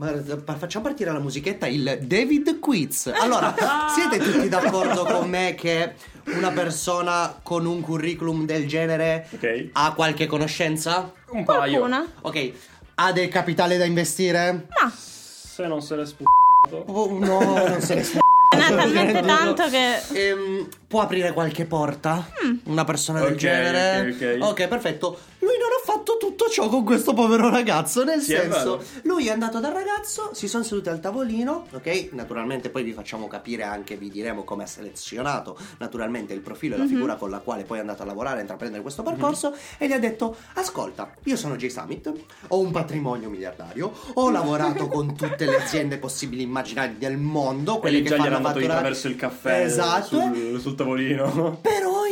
facciamo 0.58 0.84
partire 0.84 1.12
la 1.12 1.18
musichetta, 1.20 1.66
il 1.66 2.00
David 2.02 2.58
Quiz. 2.58 3.06
Allora, 3.06 3.54
siete 3.94 4.18
tutti 4.18 4.48
d'accordo 4.48 5.04
con 5.04 5.28
me 5.28 5.54
che 5.56 5.94
una 6.26 6.50
persona 6.50 7.38
con 7.42 7.66
un 7.66 7.80
curriculum 7.80 8.44
del 8.46 8.66
genere 8.66 9.28
Ok. 9.32 9.68
ha 9.72 9.92
qualche 9.94 10.26
conoscenza? 10.26 11.12
Un 11.28 11.44
paio. 11.44 11.78
Qualcuna? 11.78 12.06
Ok, 12.22 12.52
ha 12.96 13.12
del 13.12 13.28
capitale 13.28 13.76
da 13.76 13.84
investire? 13.84 14.66
Ma 14.80 14.90
Se 14.94 15.66
non 15.66 15.80
se 15.82 15.96
l'è 15.96 16.06
sp***ato. 16.06 16.84
Oh, 16.88 17.18
no, 17.18 17.40
non 17.68 17.80
se 17.80 17.94
ne 17.94 18.00
ha 18.02 18.68
talmente 18.74 19.20
tanto 19.22 19.68
che... 19.68 20.00
Ehm, 20.12 20.68
può 20.88 21.00
aprire 21.02 21.32
qualche 21.32 21.64
porta? 21.66 22.26
Una 22.64 22.84
persona 22.84 23.20
del 23.20 23.32
Ok, 23.32 23.36
genere? 23.38 24.10
ok, 24.10 24.36
ok. 24.42 24.68
perfetto. 24.68 25.18
Lui 25.40 25.56
non 25.58 25.68
ha 25.78 25.84
fatto 25.84 25.95
tutto 26.18 26.48
ciò 26.48 26.68
con 26.68 26.84
questo 26.84 27.12
povero 27.12 27.50
ragazzo. 27.50 28.04
Nel 28.04 28.20
Sì, 28.20 28.32
è 28.34 28.40
senso, 28.42 28.76
vero. 28.78 28.82
lui 29.02 29.26
è 29.26 29.30
andato 29.30 29.58
dal 29.60 29.72
ragazzo, 29.72 30.30
si 30.32 30.46
sono 30.48 30.62
seduti 30.62 30.88
al 30.88 31.00
tavolino. 31.00 31.66
Ok, 31.72 32.08
naturalmente 32.12 32.70
poi 32.70 32.82
vi 32.84 32.92
facciamo 32.92 33.26
capire 33.28 33.64
anche, 33.64 33.96
vi 33.96 34.08
diremo 34.10 34.44
come 34.44 34.62
ha 34.62 34.66
selezionato 34.66 35.58
naturalmente 35.78 36.32
il 36.32 36.40
profilo 36.40 36.74
e 36.76 36.78
la 36.78 36.86
figura 36.86 37.16
con 37.16 37.30
la 37.30 37.38
quale 37.40 37.64
poi 37.64 37.78
è 37.78 37.80
andato 37.80 38.02
a 38.02 38.06
lavorare 38.06 38.38
a 38.38 38.40
intraprendere 38.42 38.82
questo 38.82 39.02
percorso. 39.02 39.54
E 39.78 39.88
gli 39.88 39.92
ha 39.92 39.98
detto: 39.98 40.36
Ascolta, 40.54 41.10
io 41.24 41.36
sono 41.36 41.56
J 41.56 41.66
Summit, 41.66 42.12
ho 42.48 42.58
un 42.60 42.70
patrimonio 42.70 43.28
miliardario, 43.28 43.92
ho 44.14 44.30
lavorato 44.30 44.86
con 44.88 45.14
tutte 45.16 45.44
le 45.46 45.56
aziende 45.56 45.98
possibili 45.98 46.42
e 46.42 46.44
immaginabili 46.44 46.98
del 46.98 47.16
mondo. 47.18 47.78
Quelle 47.78 47.96
Quelli 47.96 48.02
che 48.02 48.08
già 48.08 48.16
gli 48.16 48.18
fanno 48.24 48.36
hanno 48.36 48.46
fatturare- 48.46 48.72
attraverso 48.74 49.08
il 49.08 49.16
caffè 49.16 49.62
Esatto. 49.64 50.20
sul, 50.20 50.60
sul 50.60 50.74
tavolino. 50.74 51.58
Però 51.60 52.04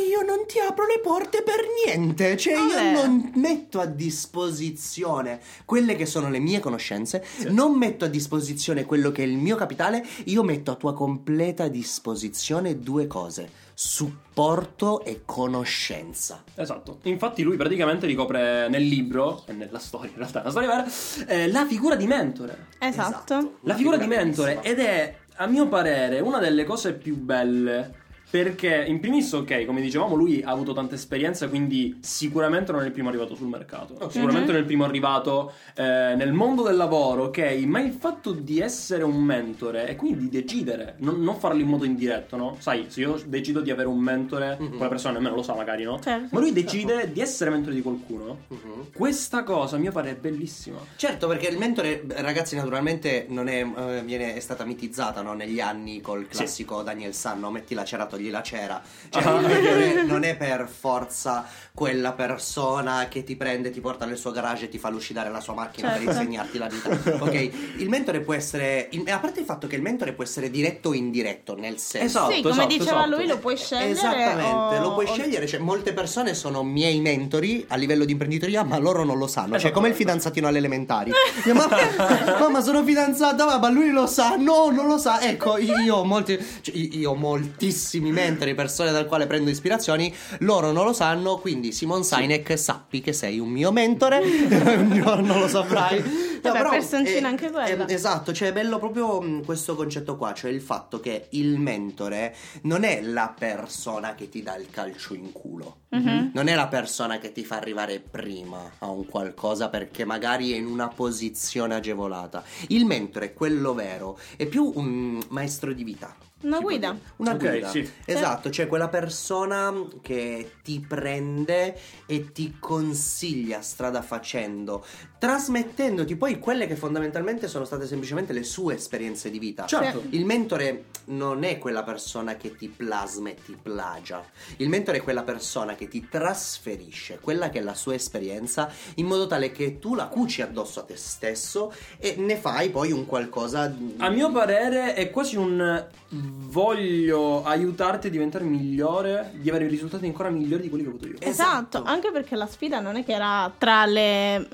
non 0.45 0.47
ti 0.47 0.59
apro 0.59 0.87
le 0.87 1.01
porte 1.01 1.43
per 1.43 1.65
niente. 1.85 2.37
Cioè, 2.37 2.53
io 2.53 2.69
Vabbè. 2.69 2.93
non 2.93 3.33
metto 3.37 3.81
a 3.81 3.87
disposizione 3.87 5.41
quelle 5.65 5.97
che 5.97 6.07
sono 6.07 6.29
le 6.29 6.39
mie 6.39 6.61
conoscenze, 6.61 7.25
non 7.49 7.77
metto 7.77 8.05
a 8.05 8.09
disposizione 8.09 8.85
quello 8.85 9.11
che 9.11 9.23
è 9.23 9.27
il 9.27 9.37
mio 9.37 9.57
capitale, 9.57 10.05
io 10.25 10.43
metto 10.43 10.71
a 10.71 10.75
tua 10.75 10.93
completa 10.93 11.69
disposizione 11.69 12.79
due 12.79 13.07
cose: 13.07 13.51
supporto 13.73 15.03
e 15.03 15.23
conoscenza. 15.25 16.45
Esatto. 16.55 16.99
Infatti 17.05 17.43
lui 17.43 17.57
praticamente 17.57 18.07
ricopre 18.07 18.69
nel 18.69 18.85
libro, 18.85 19.45
e 19.47 19.53
nella 19.53 19.79
storia 19.79 20.11
in 20.11 20.19
realtà, 20.19 20.41
una 20.41 20.51
storia 20.51 20.69
vera, 20.69 20.87
eh, 21.27 21.51
la 21.51 21.65
figura 21.65 21.97
di 21.97 22.07
mentore. 22.07 22.67
Esatto. 22.79 23.59
La 23.63 23.75
figura 23.75 23.97
di 23.97 24.07
mentore 24.07 24.61
ed 24.61 24.79
è, 24.79 25.17
a 25.37 25.47
mio 25.47 25.69
parere, 25.69 26.21
una 26.21 26.39
delle 26.39 26.65
cose 26.65 26.93
più 26.93 27.17
belle 27.17 28.03
Perché, 28.35 28.85
in 28.89 28.99
primis, 28.99 29.31
ok, 29.31 29.65
come 29.65 29.81
dicevamo, 29.81 30.17
lui 30.17 30.43
ha 30.43 30.51
avuto 30.51 30.73
tanta 30.73 30.97
esperienza, 30.97 31.49
quindi 31.49 31.99
sicuramente 32.01 32.73
non 32.73 32.83
è 32.83 32.87
il 32.87 32.91
primo 32.91 33.09
arrivato 33.09 33.37
sul 33.37 33.47
mercato. 33.47 33.95
Ok. 34.01 34.11
Sicuramente 34.11 34.49
non 34.49 34.57
è 34.57 34.59
il 34.59 34.65
primo 34.67 34.83
arrivato 34.83 35.53
eh, 35.77 36.15
nel 36.17 36.33
mondo 36.33 36.65
del 36.65 36.75
lavoro, 36.75 37.27
ok? 37.27 37.39
Ma 37.65 37.79
il 37.81 37.93
fatto 37.93 38.33
di 38.33 38.59
essere 38.59 39.05
un 39.05 39.23
mentore 39.23 39.87
e 39.87 39.95
quindi 39.95 40.29
di 40.29 40.31
decidere, 40.31 40.97
non, 40.99 41.23
non 41.23 41.37
farlo 41.37 41.61
in 41.61 41.69
modo 41.69 41.85
indiretto, 41.85 42.37
no? 42.37 42.57
Sai, 42.59 42.87
se 42.89 43.03
io 43.03 43.23
decido 43.25 43.61
di 43.61 43.71
avere 43.71 43.87
un 43.87 44.01
mentore, 44.01 44.57
Mhm. 44.59 44.71
quella 44.71 44.89
persona 44.89 45.15
nemmeno 45.15 45.37
lo 45.37 45.43
sa, 45.45 45.55
magari, 45.55 45.85
no? 45.85 46.01
Certo. 46.01 46.27
Ma 46.33 46.41
lui 46.41 46.53
decide 46.53 47.13
di 47.13 47.21
essere 47.21 47.51
mentore 47.51 47.77
di 47.77 47.83
qualcuno. 47.83 48.39
Mhm. 48.49 48.87
Questa 48.97 49.45
cosa, 49.45 49.77
a 49.77 49.79
mio 49.79 49.93
parere, 49.93 50.17
è 50.17 50.19
bellissima. 50.19 50.79
Certo, 50.97 51.29
perché 51.29 51.47
il 51.47 51.57
mentore, 51.59 52.05
ragazzi, 52.17 52.57
naturalmente 52.57 53.27
non 53.29 53.47
è, 53.47 53.65
eh, 53.65 54.03
viene, 54.05 54.35
è 54.35 54.41
stata 54.41 54.65
mitizzata 54.65 55.23
no, 55.23 55.35
negli 55.35 55.61
anni 55.61 56.01
col 56.01 56.27
classico 56.27 56.83
Daniel 56.83 57.15
San, 57.15 57.39
no? 57.39 57.53
metti 57.53 57.75
la 57.75 57.85
cera, 57.85 58.07
togli 58.25 58.31
la 58.31 58.43
cera. 58.43 58.81
Cioè, 59.11 59.23
Ah, 59.25 59.39
il 59.41 59.47
mentore 59.47 60.03
non 60.05 60.23
è 60.25 60.37
per 60.37 60.69
forza 60.69 61.47
quella 61.75 62.13
persona 62.13 63.07
che 63.09 63.25
ti 63.25 63.37
prende, 63.37 63.71
ti 63.71 63.81
porta 63.81 64.05
nel 64.07 64.17
suo 64.17 64.31
garage 64.31 64.67
e 64.67 64.69
ti 64.69 64.79
fa 64.79 64.89
lucidare 64.91 65.31
la 65.31 65.41
sua 65.41 65.55
macchina 65.55 65.89
per 65.91 66.03
Certo. 66.03 66.11
insegnarti 66.13 66.59
la 66.59 66.69
vita. 66.69 66.89
Ok, 67.23 67.51
il 67.79 67.89
mentore 67.89 68.21
può 68.21 68.35
essere, 68.35 68.89
il- 68.93 69.09
a 69.11 69.19
parte 69.19 69.41
il 69.41 69.47
fatto 69.47 69.67
che 69.67 69.77
il 69.77 69.83
mentore 69.83 70.13
può 70.13 70.25
essere 70.25 70.51
diretto 70.51 70.91
o 70.91 70.95
indiretto, 70.95 71.55
nel 71.57 71.79
senso. 71.79 72.07
Esatto, 72.07 72.33
sì, 72.33 72.41
come 72.43 72.53
esatto, 72.55 72.67
diceva 72.69 73.01
esatto. 73.01 73.17
lui, 73.17 73.27
lo 73.27 73.39
puoi 73.39 73.57
scegliere. 73.57 73.91
Esattamente, 73.91 74.77
o- 74.77 74.81
lo 74.81 74.93
puoi 74.95 75.07
o- 75.07 75.13
scegliere. 75.13 75.47
Cioè, 75.47 75.61
molte 75.61 75.93
persone 75.93 76.35
sono 76.35 76.63
miei 76.63 77.01
mentori 77.01 77.65
a 77.69 77.77
livello 77.77 78.05
di 78.05 78.13
imprenditoria, 78.13 78.63
ma 78.63 78.79
loro 78.79 79.05
non 79.05 79.19
lo 79.19 79.27
sanno. 79.27 79.59
Cioè, 79.59 79.71
come 79.71 79.89
il 79.89 79.95
fidanzatino 79.95 80.47
alle 80.49 80.59
elementari. 80.59 81.11
Mamma, 81.47 81.69
mamma, 82.39 82.61
sono 82.63 82.83
fidanzata, 82.85 83.59
ma 83.59 83.69
lui 83.69 83.91
lo 83.91 84.07
sa. 84.07 84.37
No, 84.37 84.71
non 84.71 84.87
lo 84.87 84.99
sa. 84.99 85.21
Ecco, 85.21 85.59
io 85.59 85.97
ho 85.97 86.05
molti. 86.05 86.39
cioè, 86.61 86.75
io 86.77 87.11
ho 87.11 87.15
moltissimi 87.15 88.11
mentori, 88.15 88.55
persone 88.55 88.91
dal 88.93 89.07
quale 89.07 89.27
prendo 89.27 89.51
ispirazioni. 89.51 90.15
Loro 90.41 90.73
non 90.73 90.85
lo 90.85 90.93
sanno. 90.93 91.39
Quindi, 91.39 91.73
Simon 91.73 92.05
Sinek, 92.05 92.59
sappi 92.59 93.01
che 93.01 93.13
sei 93.13 93.39
un 93.39 93.49
mio 93.49 93.73
mentore. 93.73 94.21
un 94.25 94.91
giorno 94.93 95.39
lo 95.39 95.49
saprai. 95.49 96.33
Vabbè, 96.53 96.69
personcina 96.69 97.29
anche 97.29 97.51
quella. 97.51 97.89
esatto, 97.89 98.33
cioè 98.33 98.49
è 98.49 98.53
bello 98.53 98.79
proprio 98.79 99.21
mh, 99.21 99.45
questo 99.45 99.75
concetto 99.75 100.17
qua, 100.17 100.35
cioè 100.35 100.51
il 100.51 100.61
fatto 100.61 101.01
che 101.01 101.29
il 101.31 101.59
mentore 101.59 102.35
non 102.63 102.85
è 102.85 103.01
la 103.01 103.35
persona 103.37 104.15
che 104.15 104.29
ti 104.29 104.43
dà 104.43 104.57
il 104.57 104.69
calcio 104.71 105.15
in 105.15 105.33
culo. 105.33 105.79
Mhm. 105.91 106.31
Non 106.35 106.49
è 106.49 106.55
la 106.55 106.67
persona 106.67 107.19
che 107.19 107.33
ti 107.33 107.45
fa 107.45 107.57
arrivare 107.57 108.01
prima 108.01 108.73
a 108.79 108.89
un 108.89 109.07
qualcosa 109.07 109.69
perché 109.69 110.05
magari 110.05 110.53
è 110.53 110.57
in 110.57 110.67
una 110.67 110.89
posizione 110.89 111.75
agevolata. 111.75 112.43
Il 112.69 112.85
mentore, 112.85 113.33
quello 113.33 113.75
vero, 113.75 114.19
è 114.37 114.47
più 114.47 114.71
un 114.75 115.23
maestro 115.29 115.73
di 115.73 115.85
vita. 115.85 116.15
Una 116.45 116.59
può 116.59 116.69
guida. 116.69 116.97
Una 117.17 117.33
Ok, 117.33 117.37
guida. 117.39 117.69
sì. 117.69 117.91
Esatto, 118.05 118.51
cioè 118.51 118.67
quella 118.67 118.89
persona 118.89 119.73
che 120.03 120.57
ti 120.63 120.85
prende 120.87 121.77
e 122.07 122.33
ti 122.33 122.57
consiglia 122.59 123.61
strada 123.63 124.03
facendo, 124.03 124.85
trasmettendoti 125.25 126.17
poi 126.17 126.39
quelle 126.39 126.67
che 126.67 126.77
fondamentalmente 126.77 127.49
sono 127.49 127.65
state 127.65 127.87
semplicemente 127.87 128.35
le 128.35 128.43
sue 128.43 128.75
esperienze 128.75 129.31
di 129.31 129.39
vita. 129.39 129.65
Certo. 129.65 130.03
Il 130.11 130.27
mentore 130.27 130.85
non 131.07 131.45
è 131.45 131.59
quella 131.59 131.83
persona 131.83 132.37
che 132.37 132.55
ti 132.57 132.69
plasma 132.69 133.31
e 133.31 133.37
ti 133.43 133.57
plagia. 133.61 134.23
Il 134.57 134.69
mentore 134.69 134.99
è 134.99 135.03
quella 135.03 135.23
persona 135.23 135.75
che 135.75 135.89
ti 135.89 136.09
trasferisce 136.09 137.19
quella 137.21 137.49
che 137.49 137.61
è 137.61 137.63
la 137.63 137.75
sua 137.75 137.95
esperienza 137.95 138.71
in 138.97 139.07
modo 139.07 139.27
tale 139.27 139.51
che 139.51 139.79
tu 139.79 139.95
la 139.95 140.07
cuci 140.07 140.43
addosso 140.43 140.81
a 140.81 140.83
te 140.83 140.97
stesso 140.97 141.73
e 141.99 142.17
ne 142.19 142.37
fai 142.37 142.69
poi 142.71 142.93
un 142.93 143.07
qualcosa 143.07 143.73
A 143.99 144.09
mio 144.11 144.31
parere 144.31 144.95
è 144.95 145.11
quasi 145.11 145.37
un 145.37 145.87
voglio 146.09 147.43
aiutarti 147.45 148.07
a 148.07 148.11
diventare 148.11 148.45
migliore, 148.45 149.33
di 149.35 149.49
avere 149.49 149.67
risultati 149.67 150.05
ancora 150.07 150.29
migliori 150.29 150.63
di 150.63 150.69
quelli 150.69 150.85
che 150.85 150.91
ho 150.91 150.93
avuto 150.93 151.09
io. 151.09 151.17
Esatto. 151.21 151.79
Esatto. 151.79 151.83
anche 151.85 152.11
perché 152.11 152.37
la 152.37 152.47
sfida 152.47 152.81
non 152.81 152.97
è 152.97 153.05
che 153.05 153.13
era 153.13 153.53
tra 153.57 153.87
le... 153.87 154.49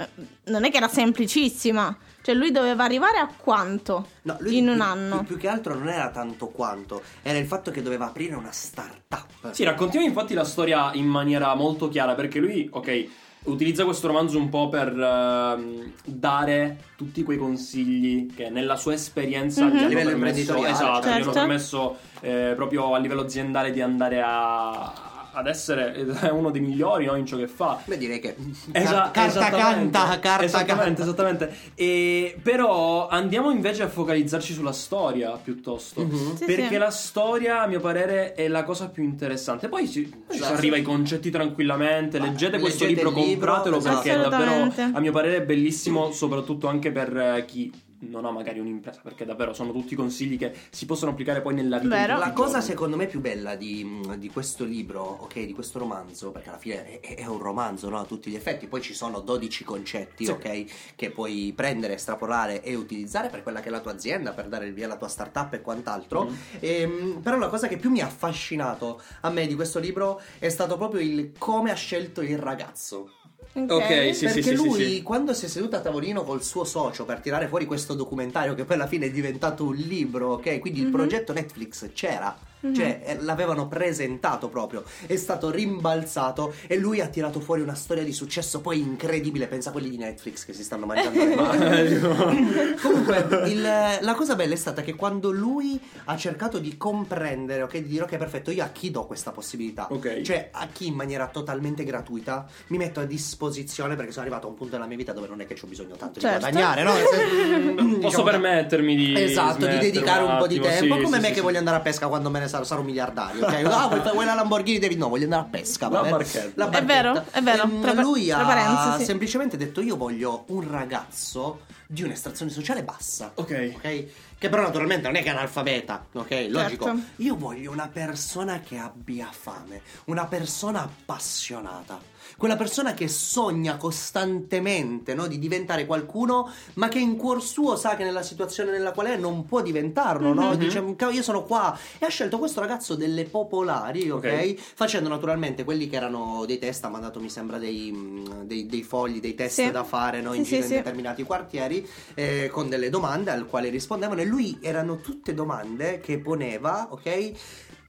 non 0.61 0.69
è 0.69 0.71
che 0.71 0.76
era 0.76 0.88
semplicissima. 0.88 1.97
Cioè 2.23 2.35
lui 2.35 2.50
doveva 2.50 2.85
arrivare 2.85 3.17
a 3.19 3.31
quanto? 3.35 4.07
No, 4.23 4.37
lui 4.40 4.59
in 4.59 4.64
più, 4.64 4.73
un 4.75 4.81
anno. 4.83 5.17
Più, 5.21 5.26
più 5.29 5.37
che 5.38 5.49
altro 5.49 5.75
non 5.75 5.88
era 5.88 6.11
tanto 6.11 6.49
quanto, 6.49 7.00
era 7.23 7.38
il 7.38 7.47
fatto 7.47 7.71
che 7.71 7.81
doveva 7.83 8.07
aprire 8.09 8.35
una 8.35 8.52
startup. 8.52 9.52
Sì, 9.52 9.64
raccontiamo 9.64 10.05
infatti 10.05 10.35
la 10.35 10.45
storia 10.45 10.90
in 10.93 11.07
maniera 11.07 11.55
molto 11.55 11.88
chiara 11.88 12.14
perché 12.14 12.38
lui, 12.38 12.69
ok, 12.71 13.07
utilizza 13.45 13.85
questo 13.87 14.07
romanzo 14.09 14.37
un 14.37 14.50
po' 14.50 14.69
per 14.69 14.88
ehm, 14.88 15.93
dare 16.05 16.76
tutti 16.95 17.23
quei 17.23 17.38
consigli 17.38 18.35
che 18.35 18.50
nella 18.50 18.76
sua 18.76 18.93
esperienza 18.93 19.64
Mhm. 19.64 19.71
gli 19.71 19.76
A 19.76 19.79
hanno 19.79 19.88
livello 19.88 20.09
permesso, 20.11 20.40
imprenditoriale, 20.40 20.73
esatto, 20.75 21.07
gli 21.07 21.11
hanno 21.12 21.23
certo. 21.25 21.38
permesso 21.38 21.97
eh, 22.21 22.52
proprio 22.55 22.95
a 22.95 22.99
livello 22.99 23.23
aziendale 23.23 23.71
di 23.71 23.81
andare 23.81 24.23
a 24.23 24.93
ad 25.33 25.47
essere 25.47 26.07
uno 26.31 26.51
dei 26.51 26.61
migliori 26.61 27.07
no, 27.07 27.15
in 27.17 27.27
ciò 27.27 27.37
che 27.37 27.49
fa. 27.49 27.81
Beh, 27.85 27.97
direi 27.97 28.19
che 28.21 28.37
Esa- 28.73 29.11
carta 29.11 29.27
esattamente. 29.27 29.99
canta, 29.99 30.19
carta 30.19 30.45
esattamente, 30.45 30.85
canta. 30.85 31.03
esattamente. 31.03 31.57
E, 31.75 32.37
però 32.43 33.09
andiamo 33.09 33.51
invece 33.51 33.83
a 33.83 33.89
focalizzarci 33.89 34.53
sulla 34.53 34.73
storia 34.73 35.31
piuttosto. 35.33 36.03
Mhm. 36.03 36.37
Sì, 36.37 36.45
perché 36.45 36.69
sì. 36.69 36.77
la 36.77 36.91
storia, 36.91 37.63
a 37.63 37.67
mio 37.67 37.81
parere, 37.81 38.35
è 38.35 38.49
la 38.49 38.65
cosa 38.65 38.89
più 38.89 39.03
interessante. 39.03 39.69
Poi 39.69 39.89
ci 39.89 40.13
Esatto. 40.29 40.55
arriva 40.55 40.77
ai 40.77 40.83
concetti 40.83 41.31
tranquillamente. 41.31 42.19
Ma 42.19 42.27
leggete 42.27 42.59
questo 42.59 42.85
leggete 42.85 43.05
libro, 43.05 43.21
libro, 43.21 43.47
compratelo 43.47 43.77
esatto. 43.77 43.95
perché 44.03 44.15
è 44.15 44.29
davvero, 44.29 44.73
a 44.93 45.01
mio 45.01 45.13
parere, 45.13 45.37
è 45.37 45.43
bellissimo, 45.43 46.13
soprattutto 46.13 46.67
anche 46.69 46.91
per 46.91 47.17
eh, 47.17 47.45
chi 47.47 47.73
non 48.00 48.25
ha 48.25 48.30
magari 48.30 48.59
un'impresa. 48.59 49.00
Perché 49.02 49.25
davvero 49.25 49.52
sono 49.52 49.73
tutti 49.73 49.95
consigli 49.95 50.38
che 50.38 50.54
si 50.71 50.87
possono 50.87 51.11
applicare 51.11 51.40
poi 51.40 51.54
nella 51.54 51.78
vita. 51.78 51.97
Vero. 51.97 52.19
La 52.19 52.33
cosa 52.33 52.52
giorni. 52.59 52.64
secondo 52.66 52.97
me 52.97 53.07
più 53.07 53.21
bella 53.21 53.54
di, 53.57 54.00
di 54.19 54.28
questo 54.30 54.64
libro, 54.64 55.02
ok, 55.02 55.45
di 55.45 55.52
questo 55.52 55.78
romanzo, 55.78 56.30
perché 56.30 56.49
alla 56.49 56.59
fine 56.59 57.00
è, 57.00 57.14
è 57.16 57.26
un 57.26 57.38
romanzo, 57.38 57.88
no? 57.88 57.99
A 57.99 58.04
tutti 58.04 58.30
gli 58.30 58.35
effetti, 58.35 58.66
poi 58.66 58.80
ci 58.80 58.95
sono 58.95 59.21
12 59.21 59.64
concetti, 59.64 60.25
Sì. 60.25 60.30
ok, 60.30 60.64
che 60.97 61.11
puoi 61.11 61.52
prendere, 61.54 61.95
estrapolare 61.95 62.62
e 62.62 62.75
utilizzare 62.75 63.28
per 63.28 63.42
quella 63.42 63.61
che 63.61 63.69
è 63.69 63.71
la 63.71 63.80
tua 63.80 63.92
azienda, 63.92 64.33
per 64.33 64.49
dare 64.49 64.66
il 64.66 64.73
via 64.73 64.87
alla 64.87 64.97
tua 64.97 65.09
startup 65.09 65.52
e 65.54 65.61
quant'altro. 65.61 66.25
Mhm. 66.25 66.37
Ehm, 66.61 67.21
però 67.23 67.37
la 67.38 67.49
cosa 67.49 67.69
che 67.69 67.76
più 67.76 67.90
mi 67.90 68.00
ha 68.00 68.07
affascinato 68.07 69.00
a 69.23 69.30
me 69.30 69.47
di 69.47 69.54
questo 69.54 69.78
libro 69.78 70.21
è 70.38 70.49
stato 70.49 70.76
proprio 70.76 71.00
il 71.00 71.33
come 71.38 71.71
ha 71.71 71.75
scelto 71.75 72.21
il 72.23 72.38
ragazzo. 72.38 73.11
Ok, 73.52 74.14
sì, 74.14 74.26
Perché 74.26 74.42
sì, 74.42 74.54
lui, 74.54 74.85
sì. 74.85 75.02
quando 75.02 75.35
si 75.35 75.47
è 75.47 75.49
seduto 75.49 75.75
a 75.76 75.80
tavolino 75.80 76.23
col 76.23 76.42
suo 76.42 76.64
socio 76.64 77.04
per 77.04 77.19
tirare 77.21 77.49
fuori 77.49 77.66
questo 77.66 77.95
documentario, 77.95 78.54
che 78.54 78.64
poi 78.64 78.76
alla 78.76 78.87
fine 78.87 79.07
è 79.07 79.11
diventato 79.11 79.64
un 79.64 79.75
libro, 79.75 80.35
ok? 80.35 80.61
Quindi 80.61 80.80
il 80.80 80.87
Mhm. 80.87 80.92
progetto 80.92 81.33
Netflix 81.33 81.90
c'era. 81.92 82.37
Mhm. 82.61 82.75
Cioè, 82.75 83.00
eh, 83.05 83.17
l'avevano 83.21 83.69
presentato 83.69 84.49
proprio, 84.49 84.85
è 85.07 85.17
stato 85.17 85.50
rimbalzato 85.50 86.52
e 86.67 86.76
lui 86.76 87.00
ha 87.00 87.07
tirato 87.09 87.40
fuori 87.40 87.62
una 87.62 87.75
storia 87.75 88.02
di 88.05 88.12
successo 88.12 88.61
poi 88.61 88.81
incredibile. 88.81 89.47
Pensa 89.47 89.71
a 89.71 89.73
quelli 89.73 89.88
di 89.90 89.97
Netflix 89.97 90.45
che 90.45 90.52
si 90.52 90.62
stanno 90.62 90.87
mangiando 90.87 91.25
le 91.25 91.35
mani. 91.35 91.99
Comunque, 92.81 93.26
il- 93.47 93.62
la 93.62 94.14
cosa 94.14 94.35
bella 94.35 94.55
è 94.55 94.57
stata 94.57 94.83
che 94.83 94.95
quando 94.95 95.31
lui 95.31 95.81
ha 96.05 96.17
cercato 96.17 96.59
di 96.59 96.76
comprendere, 96.76 97.62
ok, 97.62 97.73
di 97.79 97.88
dire 97.88 98.05
ok, 98.05 98.17
perfetto, 98.17 98.50
io 98.50 98.62
a 98.62 98.69
chi 98.69 98.90
do 98.90 99.07
questa 99.07 99.31
possibilità? 99.31 99.87
Ok. 99.90 100.21
Cioè, 100.23 100.50
a 100.52 100.67
chi 100.73 100.87
in 100.87 100.95
maniera 100.95 101.29
totalmente 101.29 101.85
gratuita 101.85 102.47
mi 102.69 102.76
metto 102.76 103.00
a 103.00 103.05
disposizione 103.05 103.97
perché 103.97 104.11
sono 104.12 104.23
arrivato 104.26 104.47
a 104.47 104.50
un 104.50 104.57
punto 104.57 104.75
della 104.75 104.87
mia 104.87 104.97
vita 104.97 105.12
dove 105.12 105.29
non 105.29 105.40
è 105.40 105.47
che 105.47 105.57
ho 105.61 105.67
bisogno 105.67 105.97
tanto 105.97 106.21
Certo. 106.21 106.47
di 106.47 106.52
guadagnare, 106.52 106.83
no? 106.83 106.93
Posso 107.81 107.99
Diciamo, 107.99 108.23
permettermi 108.25 108.97
di. 108.97 109.21
Esatto, 109.23 109.67
di 109.67 109.79
dedicare 109.79 110.23
un, 110.25 110.37
po' 110.38 110.47
di 110.47 110.59
tempo. 110.61 110.97
sì, 110.97 111.02
come 111.02 111.05
sì, 111.05 111.11
me 111.12 111.21
sì, 111.21 111.29
che 111.29 111.35
sì. 111.35 111.40
voglio 111.40 111.59
andare 111.59 111.76
a 111.76 111.81
pesca 111.81 112.09
quando 112.09 112.31
me 112.31 112.38
ne 112.40 112.49
sarò, 112.50 112.64
sarò 112.64 112.83
miliardario. 112.83 113.45
Ok, 113.47 113.52
ah, 113.64 113.87
vuoi, 113.88 114.00
vuoi 114.12 114.25
la 114.26 114.35
Lamborghini? 114.35 114.78
Devi, 114.78 114.97
no, 114.97 115.09
voglio 115.09 115.25
andare 115.25 115.42
a 115.42 115.47
pesca. 115.47 115.88
La 115.88 116.02
barchetta. 116.02 116.66
La 116.66 116.78
È 116.78 116.85
vero, 116.85 117.25
è 117.30 117.40
vero. 117.40 117.62
Ehm, 117.62 117.80
Tra- 117.80 117.92
lui 117.95 118.30
ha 118.30 118.45
parentesi. 118.45 119.04
semplicemente 119.04 119.57
detto: 119.57 119.80
Io 119.80 119.97
voglio 119.97 120.45
un 120.49 120.71
ragazzo 120.71 121.61
di 121.87 122.02
un'estrazione 122.02 122.50
sociale 122.50 122.85
bassa. 122.85 123.33
Ok. 123.35 123.73
Ok? 123.76 124.04
Che 124.40 124.49
però 124.49 124.62
naturalmente 124.62 125.06
non 125.06 125.16
è 125.16 125.23
che 125.23 125.26
è 125.26 125.32
analfabeta, 125.32 126.06
ok? 126.14 126.47
Logico. 126.49 126.85
Certo. 126.87 127.00
Io 127.16 127.37
voglio 127.37 127.70
una 127.70 127.90
persona 127.92 128.61
che 128.61 128.78
abbia 128.78 129.28
fame, 129.30 129.82
una 130.06 130.25
persona 130.25 130.80
appassionata, 130.82 132.00
quella 132.38 132.56
persona 132.56 132.94
che 132.94 133.06
sogna 133.06 133.76
costantemente 133.76 135.12
no, 135.12 135.26
di 135.26 135.38
diventare 135.38 135.85
qualcuno, 135.85 136.50
ma 136.75 136.88
che 136.88 136.99
in 136.99 137.16
cuor 137.16 137.42
suo 137.42 137.76
sa 137.76 137.97
che 137.97 138.04
nella 138.04 138.23
situazione 138.23 138.70
nella 138.70 138.92
quale 138.92 139.12
è 139.12 139.16
non 139.18 139.44
può 139.44 139.61
diventarlo, 139.61 140.32
no? 140.32 140.49
Mhm. 140.52 140.56
Dice, 140.56 140.82
"Cavolo, 140.97 141.16
io 141.18 141.23
sono 141.23 141.42
qua. 141.44 141.78
E 141.99 142.06
ha 142.06 142.09
scelto 142.09 142.38
questo 142.38 142.61
ragazzo 142.61 142.94
delle 142.94 143.25
popolari, 143.25 144.09
ok? 144.09 144.25
Ok. 144.25 144.54
Facendo 144.75 145.11
naturalmente 145.11 145.64
quelli 145.64 145.87
che 145.87 145.97
erano 145.97 146.44
dei 146.47 146.59
test, 146.59 146.82
ha 146.85 146.88
mandato 146.88 147.20
mi 147.20 147.28
sembra 147.28 147.59
dei, 147.59 147.92
mh, 147.92 148.44
dei- 148.44 148.64
dei 148.64 148.85
fogli, 148.85 149.20
dei 149.20 149.35
test 149.35 149.61
Sì. 149.64 149.70
da 149.70 149.85
fare 149.85 150.23
no, 150.23 150.32
in 150.32 150.44
Sì, 150.47 150.54
giro 150.54 150.66
sì, 150.66 150.73
in 150.73 150.78
determinati 150.78 151.23
quartieri 151.25 151.87
eh, 152.14 152.49
con 152.50 152.70
delle 152.70 152.88
domande 152.88 153.30
al 153.32 153.44
quale 153.47 153.68
rispondevano 153.68 154.20
e 154.20 154.25
lui 154.31 154.59
erano 154.61 154.99
tutte 154.99 155.35
domande 155.35 155.99
che 155.99 156.21
poneva, 156.21 156.87
ok? 156.91 157.33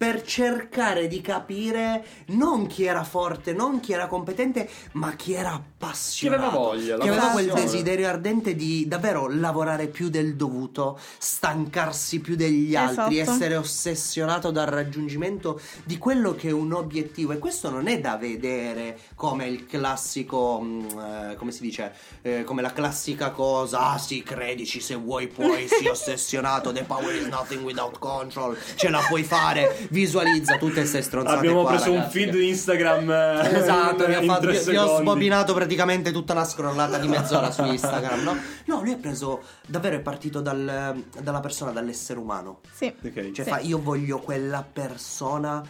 Per 0.02 0.24
cercare 0.24 1.06
di 1.06 1.22
capire 1.22 2.04
non 2.30 2.66
chi 2.66 2.86
era 2.86 3.04
forte, 3.04 3.54
non 3.54 3.80
chi 3.80 3.94
era 3.94 4.08
competente, 4.08 4.68
ma 4.94 5.14
chi 5.14 5.34
era 5.34 5.54
appassionato. 5.54 6.42
Chi 6.42 6.48
aveva 6.48 6.60
voglia, 6.60 6.98
la 6.98 7.04
Che 7.04 7.10
aveva 7.12 7.28
quel 7.28 7.52
desiderio 7.54 8.08
ardente 8.08 8.56
di 8.56 8.88
davvero 8.88 9.28
lavorare 9.30 9.86
più 9.86 10.10
del 10.10 10.36
dovuto, 10.36 11.00
stancarsi 11.20 12.20
più 12.20 12.36
degli 12.36 12.76
altri, 12.76 13.20
Esatto. 13.20 13.36
essere 13.38 13.56
ossessionato 13.58 14.50
dal 14.50 14.66
raggiungimento 14.66 15.62
di 15.84 16.00
quello 16.00 16.34
che 16.34 16.48
è 16.48 16.52
un 16.52 16.74
obiettivo. 16.74 17.34
E 17.34 17.38
questo 17.38 17.70
non 17.70 17.86
è 17.86 18.00
da 18.00 18.18
vedere 18.18 18.98
come 19.14 19.46
il 19.48 19.68
classico, 19.68 20.62
mm, 20.64 20.86
eh, 20.98 21.36
come 21.38 21.52
si 21.52 21.62
dice, 21.62 21.94
Eh, 22.24 22.44
come 22.44 22.64
la 22.64 22.74
classica 22.74 23.30
cosa, 23.30 23.92
ah 23.92 23.98
sì, 24.00 24.24
credici 24.24 24.80
se 24.80 24.96
vuoi 24.96 25.28
puoi, 25.28 25.68
sii 25.68 25.88
ossessionato, 25.90 26.72
the 26.72 26.84
power 26.84 27.14
is 27.14 27.28
nothing 27.28 27.64
without 27.64 28.00
control, 28.00 28.58
ce 28.76 28.90
la 28.90 29.04
puoi 29.08 29.24
fare, 29.24 29.90
visualizza 29.92 30.58
tutte 30.58 30.74
queste 30.76 31.02
stronzate 31.02 31.38
Abbiamo 31.38 31.62
qua, 31.62 31.72
preso 31.72 31.92
un 31.92 31.98
ragazzi, 31.98 32.18
feed 32.20 32.32
che- 32.32 32.42
Instagram. 32.44 33.10
eh, 33.12 33.58
Esatto, 33.58 34.08
mi 34.08 34.14
ha 34.16 34.22
fatto, 34.24 34.50
io, 34.50 34.72
io 34.72 34.84
ho 34.84 35.00
sbobinato 35.00 35.54
praticamente 35.54 36.12
tutta 36.12 36.34
la 36.34 36.44
scrollata 36.46 36.98
di 36.98 37.08
mezz'ora 37.08 37.52
su 37.52 37.64
Instagram, 37.64 38.22
no? 38.24 38.36
No, 38.66 38.82
lui 38.82 38.94
è 38.94 38.98
preso, 38.98 39.42
davvero 39.68 39.96
è 39.98 40.00
partito 40.00 40.42
dal- 40.42 41.04
dalla 41.22 41.40
persona, 41.40 41.72
dall'essere 41.72 42.20
umano. 42.20 42.60
Sì. 42.74 42.94
Ok. 43.04 43.32
Cioè 43.32 43.46
Sì. 43.46 43.50
fa, 43.52 43.60
io 43.60 43.82
voglio 43.82 44.20
quella 44.20 44.66
persona 44.70 45.62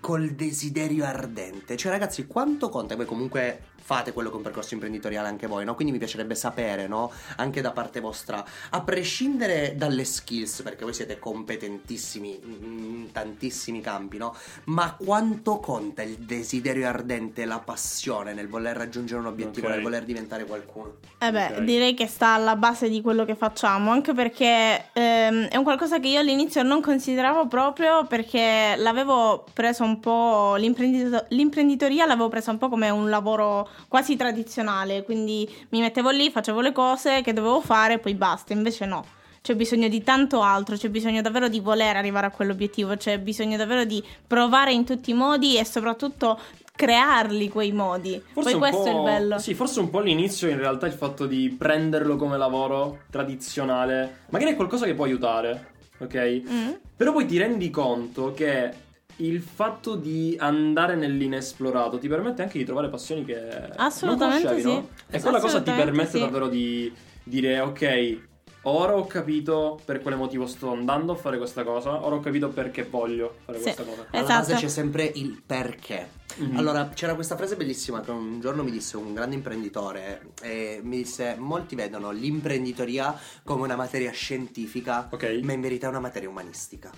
col 0.00 0.30
desiderio 0.30 1.04
ardente. 1.04 1.76
Cioè 1.76 1.90
ragazzi, 1.90 2.26
quanto 2.26 2.68
conta? 2.68 2.94
Voi 2.94 3.06
comunque 3.06 3.60
fate 3.84 4.14
quello 4.14 4.30
che 4.30 4.34
è 4.34 4.38
un 4.38 4.44
percorso 4.44 4.72
imprenditoriale 4.72 5.28
anche 5.28 5.46
voi, 5.46 5.66
no? 5.66 5.74
Quindi 5.74 5.92
mi 5.92 5.98
piacerebbe 5.98 6.34
sapere, 6.34 6.86
no? 6.86 7.12
Anche 7.36 7.60
da 7.60 7.70
parte 7.70 8.00
vostra, 8.00 8.42
a 8.70 8.80
prescindere 8.80 9.74
dalle 9.76 10.04
skills, 10.04 10.62
perché 10.62 10.84
voi 10.84 10.94
siete 10.94 11.18
competentissimi 11.18 12.40
in 12.42 13.08
tantissimi 13.12 13.82
campi, 13.82 14.16
no? 14.16 14.34
Ma 14.64 14.94
quanto 14.98 15.58
conta 15.58 16.02
il 16.02 16.16
desiderio 16.16 16.88
ardente, 16.88 17.44
la 17.44 17.58
passione 17.58 18.32
nel 18.32 18.48
voler 18.48 18.74
raggiungere 18.74 19.20
un 19.20 19.26
obiettivo, 19.26 19.66
Ok. 19.66 19.74
nel 19.74 19.82
voler 19.82 20.04
diventare 20.04 20.46
qualcuno? 20.46 20.94
Eh 21.18 21.30
beh, 21.30 21.46
Ok. 21.46 21.60
direi 21.64 21.92
che 21.92 22.06
sta 22.06 22.28
alla 22.28 22.56
base 22.56 22.88
di 22.88 23.02
quello 23.02 23.26
che 23.26 23.34
facciamo, 23.34 23.90
anche 23.90 24.14
perché 24.14 24.86
ehm, 24.94 25.48
è 25.48 25.56
un 25.58 25.62
qualcosa 25.62 26.00
che 26.00 26.08
io 26.08 26.20
all'inizio 26.20 26.62
non 26.62 26.80
consideravo 26.80 27.48
proprio 27.48 28.06
perché 28.06 28.76
l'avevo 28.78 29.44
preso 29.52 29.84
un 29.84 30.00
po', 30.00 30.54
l'imprendito- 30.56 31.26
l'imprenditoria 31.28 32.06
l'avevo 32.06 32.28
presa 32.30 32.50
un 32.50 32.56
po' 32.58 32.70
come 32.70 32.88
un 32.88 33.10
lavoro 33.10 33.68
quasi 33.88 34.16
tradizionale, 34.16 35.02
quindi 35.02 35.48
mi 35.70 35.80
mettevo 35.80 36.10
lì, 36.10 36.30
facevo 36.30 36.60
le 36.60 36.72
cose 36.72 37.22
che 37.22 37.32
dovevo 37.32 37.60
fare 37.60 37.94
e 37.94 37.98
poi 37.98 38.14
basta, 38.14 38.52
invece 38.52 38.86
no. 38.86 39.04
C'è 39.42 39.54
bisogno 39.54 39.88
di 39.88 40.02
tanto 40.02 40.40
altro, 40.40 40.74
c'è 40.74 40.88
bisogno 40.88 41.20
davvero 41.20 41.48
di 41.48 41.60
voler 41.60 41.96
arrivare 41.96 42.26
a 42.26 42.30
quell'obiettivo, 42.30 42.96
c'è 42.96 43.18
bisogno 43.18 43.58
davvero 43.58 43.84
di 43.84 44.02
provare 44.26 44.72
in 44.72 44.84
tutti 44.84 45.10
i 45.10 45.14
modi 45.14 45.58
e 45.58 45.66
soprattutto 45.66 46.40
crearli 46.74 47.50
quei 47.50 47.70
modi. 47.72 48.20
Forse 48.32 48.56
poi 48.56 48.58
questo 48.58 48.84
è 48.86 48.94
il 48.94 49.02
bello. 49.02 49.38
Sì, 49.38 49.54
forse 49.54 49.80
un 49.80 49.90
po' 49.90 49.98
all'inizio 49.98 50.48
in 50.48 50.56
realtà 50.56 50.86
il 50.86 50.92
fatto 50.92 51.26
di 51.26 51.54
prenderlo 51.56 52.16
come 52.16 52.38
lavoro 52.38 53.00
tradizionale, 53.10 54.20
magari 54.30 54.52
è 54.52 54.56
qualcosa 54.56 54.86
che 54.86 54.94
può 54.94 55.04
aiutare, 55.04 55.72
ok? 55.98 56.42
Mm. 56.48 56.70
Però 56.96 57.12
poi 57.12 57.26
ti 57.26 57.38
rendi 57.38 57.70
conto 57.70 58.32
che 58.32 58.72
il 59.16 59.40
fatto 59.40 59.94
di 59.94 60.36
andare 60.38 60.96
nell'inesplorato 60.96 61.98
ti 61.98 62.08
permette 62.08 62.42
anche 62.42 62.58
di 62.58 62.64
trovare 62.64 62.88
passioni 62.88 63.24
che 63.24 63.36
Assolutamente 63.76 64.44
non 64.44 64.54
conoscevi, 64.54 64.60
sì. 64.60 64.66
no? 64.66 64.88
E 65.08 65.20
quella 65.20 65.40
cosa 65.40 65.62
ti 65.62 65.70
permette 65.72 66.10
sì. 66.10 66.18
davvero 66.20 66.48
di 66.48 66.92
dire 67.22 67.60
ok, 67.60 68.18
ora 68.62 68.96
ho 68.96 69.06
capito 69.06 69.80
per 69.84 70.00
quale 70.00 70.16
motivo 70.16 70.46
sto 70.46 70.72
andando 70.72 71.12
a 71.12 71.16
fare 71.16 71.36
questa 71.38 71.62
cosa, 71.64 72.04
ora 72.04 72.16
ho 72.16 72.20
capito 72.20 72.48
perché 72.48 72.82
voglio 72.84 73.36
fare 73.44 73.58
Sì. 73.58 73.64
questa 73.64 73.84
cosa. 73.84 74.06
Alla 74.10 74.22
Esatto. 74.22 74.40
base 74.48 74.54
c'è 74.54 74.68
sempre 74.68 75.10
il 75.14 75.42
perché. 75.44 76.22
Mhm. 76.36 76.56
Allora, 76.58 76.88
c'era 76.88 77.14
questa 77.14 77.36
frase 77.36 77.54
bellissima 77.54 78.00
che 78.00 78.10
un 78.10 78.40
giorno 78.40 78.64
mi 78.64 78.72
disse 78.72 78.96
un 78.96 79.14
grande 79.14 79.36
imprenditore 79.36 80.32
e 80.42 80.80
mi 80.82 80.96
disse 80.96 81.36
molti 81.38 81.76
vedono 81.76 82.10
l'imprenditoria 82.10 83.16
come 83.44 83.62
una 83.62 83.76
materia 83.76 84.10
scientifica, 84.10 85.08
Ok. 85.12 85.40
ma 85.44 85.52
in 85.52 85.60
verità 85.60 85.86
è 85.86 85.90
una 85.90 86.00
materia 86.00 86.28
umanistica. 86.28 86.90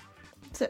Sì. 0.51 0.67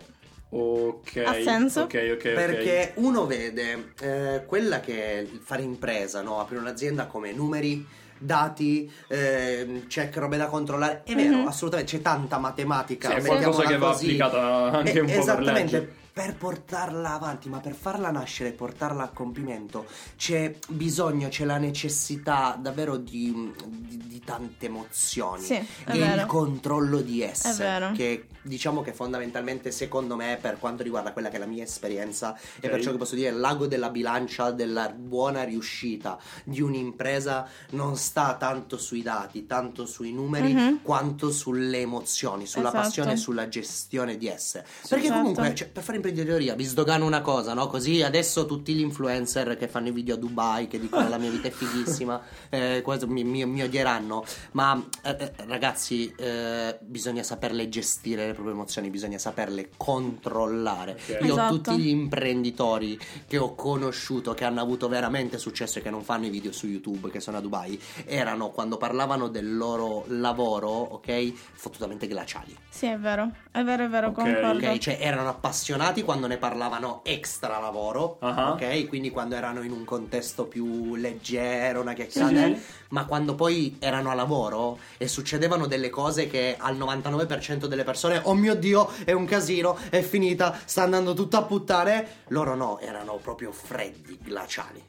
Ok. 0.49 1.23
Ha 1.27 1.33
senso? 1.43 1.83
Ok, 1.83 2.09
ok. 2.15 2.23
Perché 2.33 2.93
uno 2.97 3.27
vede 3.27 3.93
eh, 4.01 4.43
quella 4.47 4.81
che 4.81 5.03
è 5.05 5.17
il 5.19 5.41
fare 5.43 5.63
impresa, 5.63 6.23
no? 6.23 6.41
aprire 6.41 6.61
un'azienda 6.61 7.07
come 7.07 7.33
numeri, 7.33 7.85
dati, 8.19 8.91
ehm, 9.09 9.87
c'è 9.89 10.09
che 10.09 10.21
robe 10.21 10.37
da 10.37 10.47
controllare. 10.47 11.03
È 11.05 11.15
vero, 11.15 11.39
Mhm. 11.39 11.47
assolutamente, 11.49 11.97
c'è 11.97 12.03
tanta 12.03 12.39
matematica. 12.39 13.11
Sì, 13.11 13.17
è 13.17 13.23
qualcosa 13.23 13.65
che 13.65 13.77
va 13.77 13.91
così. 13.91 14.05
applicata 14.05 14.41
anche 14.73 14.91
Eh, 14.93 15.01
un 15.01 15.07
po' 15.07 15.13
per 15.13 15.21
Esattamente. 15.21 15.95
Per 16.17 16.35
portarla 16.35 17.13
avanti, 17.13 17.51
ma 17.51 17.61
per 17.61 17.75
farla 17.75 18.11
nascere 18.11 18.49
e 18.49 18.53
portarla 18.53 19.03
a 19.03 19.09
compimento 19.09 19.85
c'è 20.17 20.51
bisogno, 20.69 21.29
c'è 21.29 21.45
la 21.45 21.59
necessità 21.59 22.57
davvero 22.59 22.97
di, 22.97 23.53
di- 23.67 23.99
di 24.07 24.21
tante 24.25 24.65
emozioni 24.65 25.43
Sì, 25.43 25.55
e 25.87 25.95
il 25.99 26.25
controllo 26.27 27.03
di 27.03 27.21
esse. 27.21 27.51
È 27.51 27.55
vero. 27.57 27.93
Che 27.93 28.29
diciamo 28.41 28.81
che 28.81 28.95
fondamentalmente, 28.95 29.71
secondo 29.71 30.17
me, 30.17 30.39
per 30.41 30.59
quanto 30.59 30.83
riguarda 30.83 31.13
quella 31.13 31.29
che 31.29 31.37
è 31.37 31.39
la 31.39 31.45
mia 31.45 31.65
esperienza, 31.65 32.35
e 32.35 32.67
Ok. 32.67 32.71
perciò 32.71 32.93
che 32.93 32.97
posso 32.97 33.15
dire, 33.15 33.31
l'ago 33.33 33.67
della 33.67 33.91
bilancia 33.91 34.51
della 34.53 34.89
buona 34.89 35.43
riuscita 35.43 36.19
di 36.45 36.63
un'impresa 36.63 37.47
non 37.73 37.95
sta 37.99 38.37
tanto 38.39 38.79
sui 38.79 39.03
dati, 39.03 39.45
tanto 39.45 39.85
sui 39.85 40.13
numeri, 40.15 40.55
Mhm. 40.55 40.79
quanto 40.81 41.31
sulle 41.31 41.81
emozioni, 41.81 42.47
sulla 42.47 42.69
Esatto. 42.69 42.83
passione 42.85 43.13
e 43.13 43.17
sulla 43.17 43.49
gestione 43.49 44.17
di 44.17 44.29
esse. 44.29 44.65
Perché 44.89 45.05
esatto. 45.05 45.19
comunque, 45.21 45.55
cioè, 45.55 45.69
per 45.69 45.83
fare 45.83 45.99
imprenditoria, 46.11 46.55
vi 46.55 46.65
sdogano 46.65 47.05
una 47.05 47.21
cosa, 47.21 47.53
no? 47.55 47.67
Così 47.67 48.03
adesso 48.03 48.47
tutti 48.47 48.75
gli 48.75 48.81
influencer 48.81 49.57
che 49.57 49.69
fanno 49.69 49.89
i 49.89 49.91
video 49.93 50.15
a 50.15 50.19
Dubai, 50.19 50.69
che 50.69 50.79
dicono 50.79 51.09
la 51.09 51.19
mia 51.19 51.31
vita 51.31 51.49
è 51.49 51.51
fighissima, 51.51 52.21
eh, 52.51 52.81
questo 52.83 53.07
mi, 53.09 53.25
mi- 53.25 53.45
mi 53.47 53.63
odieranno. 53.63 54.25
Ma 54.53 54.83
eh, 55.03 55.17
eh, 55.19 55.33
ragazzi, 55.47 56.13
eh, 56.17 56.79
bisogna 56.81 57.23
saperle 57.23 57.69
gestire 57.69 58.27
le 58.29 58.33
proprie 58.33 58.55
emozioni, 58.55 58.91
bisogna 58.91 59.19
saperle 59.19 59.71
controllare. 59.77 60.93
Ok. 60.93 61.19
Io 61.23 61.33
Esatto. 61.33 61.55
tutti 61.57 61.77
gli 61.79 61.89
imprenditori 61.89 62.99
che 63.27 63.39
ho 63.39 63.55
conosciuto, 63.55 64.35
che 64.35 64.45
hanno 64.45 64.61
avuto 64.61 64.89
veramente 64.89 65.39
successo 65.39 65.79
e 65.79 65.83
che 65.83 65.91
non 65.91 66.03
fanno 66.03 66.27
i 66.27 66.31
video 66.31 66.53
su 66.53 66.67
YouTube, 66.67 67.11
che 67.11 67.21
sono 67.21 67.39
a 67.39 67.41
Dubai, 67.41 67.81
erano 68.05 68.51
quando 68.51 68.77
parlavano 68.77 69.29
del 69.29 69.57
loro 69.57 70.05
lavoro, 70.09 70.69
ok, 70.69 71.33
fottutamente 71.53 72.07
glaciali. 72.07 72.57
Sì, 72.69 72.87
è 72.87 72.99
vero. 72.99 73.31
È 73.51 73.63
vero, 73.63 73.85
è 73.85 73.89
vero, 73.89 74.09
Ok, 74.09 74.15
concordo. 74.15 74.67
Ok, 74.67 74.79
cioè 74.79 74.99
erano 75.01 75.29
appassionati 75.31 75.96
quando 76.03 76.27
ne 76.27 76.37
parlavano 76.37 77.01
extra 77.05 77.59
lavoro, 77.59 78.17
Ah. 78.21 78.53
ok? 78.53 78.87
Quindi 78.89 79.11
quando 79.11 79.35
erano 79.35 79.63
in 79.63 79.73
un 79.73 79.85
contesto 79.85 80.45
più 80.47 80.95
leggero, 80.97 81.81
una 81.81 81.93
chiacchierata, 81.93 82.47
Sì, 82.47 82.55
sì. 82.55 82.63
ma 82.91 83.05
quando 83.07 83.35
poi 83.35 83.77
erano 83.79 84.11
a 84.11 84.15
lavoro 84.15 84.79
e 84.99 85.09
succedevano 85.09 85.67
delle 85.67 85.91
cose 85.91 86.27
che 86.29 86.57
al 86.59 86.77
99% 86.77 87.67
delle 87.67 87.85
persone, 87.85 88.21
oh 88.25 88.35
mio 88.35 88.55
dio, 88.55 88.89
è 89.05 89.13
un 89.13 89.25
casino, 89.27 89.77
è 89.91 90.01
finita, 90.03 90.59
sta 90.65 90.83
andando 90.83 91.15
tutto 91.15 91.37
a 91.37 91.43
puttane, 91.43 92.07
loro 92.29 92.55
no, 92.55 92.79
erano 92.81 93.17
proprio 93.17 93.53
freddi, 93.53 94.19
glaciali. 94.23 94.83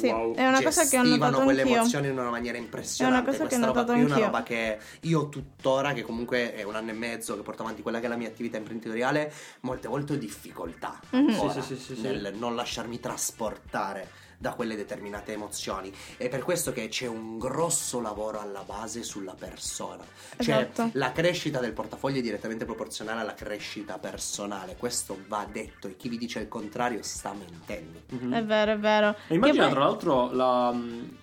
Sì, 0.00 0.06
Wow. 0.06 0.34
è 0.34 0.46
una 0.48 0.62
cosa 0.62 0.86
che 0.86 0.98
ho 0.98 1.02
notato 1.02 1.42
quelle 1.42 1.60
anch'io. 1.60 1.76
emozioni 1.76 2.08
in 2.08 2.18
una 2.18 2.30
maniera 2.30 2.56
impressionante. 2.58 3.18
È 3.18 3.22
una 3.22 3.30
cosa 3.30 3.42
che 3.44 3.48
Questa 3.48 3.64
ho 3.64 3.68
roba 3.68 3.80
notato 3.80 3.92
qui 3.92 4.00
è 4.00 4.04
una 4.04 4.14
anch'io. 4.14 4.26
roba 4.30 4.42
che 4.42 4.78
io 5.02 5.28
tuttora, 5.28 5.92
che 5.92 6.02
comunque 6.02 6.54
è 6.54 6.62
un 6.62 6.74
anno 6.74 6.90
e 6.90 6.94
mezzo 6.94 7.36
che 7.36 7.42
porto 7.42 7.62
avanti 7.62 7.82
quella 7.82 8.00
che 8.00 8.06
è 8.06 8.08
la 8.08 8.16
mia 8.16 8.28
attività 8.28 8.56
imprenditoriale, 8.56 9.32
molte 9.60 9.88
volte 9.88 10.12
ho 10.14 10.16
difficoltà 10.16 10.98
Mhm. 11.10 11.28
ancora 11.30 11.52
Sì, 11.52 11.60
sì, 11.62 11.76
sì, 11.76 11.82
sì, 11.82 11.94
sì. 11.96 12.00
nel 12.02 12.32
non 12.36 12.54
lasciarmi 12.54 12.98
trasportare 13.00 14.08
da 14.40 14.54
quelle 14.54 14.74
determinate 14.74 15.34
emozioni. 15.34 15.92
È 16.16 16.30
per 16.30 16.42
questo 16.42 16.72
che 16.72 16.88
c'è 16.88 17.06
un 17.06 17.36
grosso 17.38 18.00
lavoro 18.00 18.40
alla 18.40 18.62
base 18.62 19.02
sulla 19.02 19.34
persona. 19.38 20.02
Cioè, 20.38 20.54
Esatto. 20.72 20.88
la 20.94 21.12
crescita 21.12 21.60
del 21.60 21.74
portafoglio 21.74 22.20
è 22.20 22.22
direttamente 22.22 22.64
proporzionale 22.64 23.20
alla 23.20 23.34
crescita 23.34 23.98
personale. 23.98 24.76
Questo 24.78 25.18
va 25.28 25.46
detto 25.50 25.88
e 25.88 25.96
chi 25.96 26.08
vi 26.08 26.16
dice 26.16 26.38
il 26.38 26.48
contrario 26.48 27.02
sta 27.02 27.34
mentendo. 27.34 28.00
Mhm. 28.08 28.32
È 28.32 28.42
vero, 28.42 28.72
è 28.72 28.78
vero. 28.78 29.14
E 29.28 29.34
immagina 29.34 29.64
Che 29.64 29.68
poi- 29.68 29.78
tra 29.78 29.84
l'altro 29.84 30.32
la- 30.32 30.74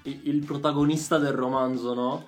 il 0.03 0.15
il 0.27 0.45
protagonista 0.45 1.17
del 1.17 1.31
romanzo, 1.33 1.93
no? 1.95 2.25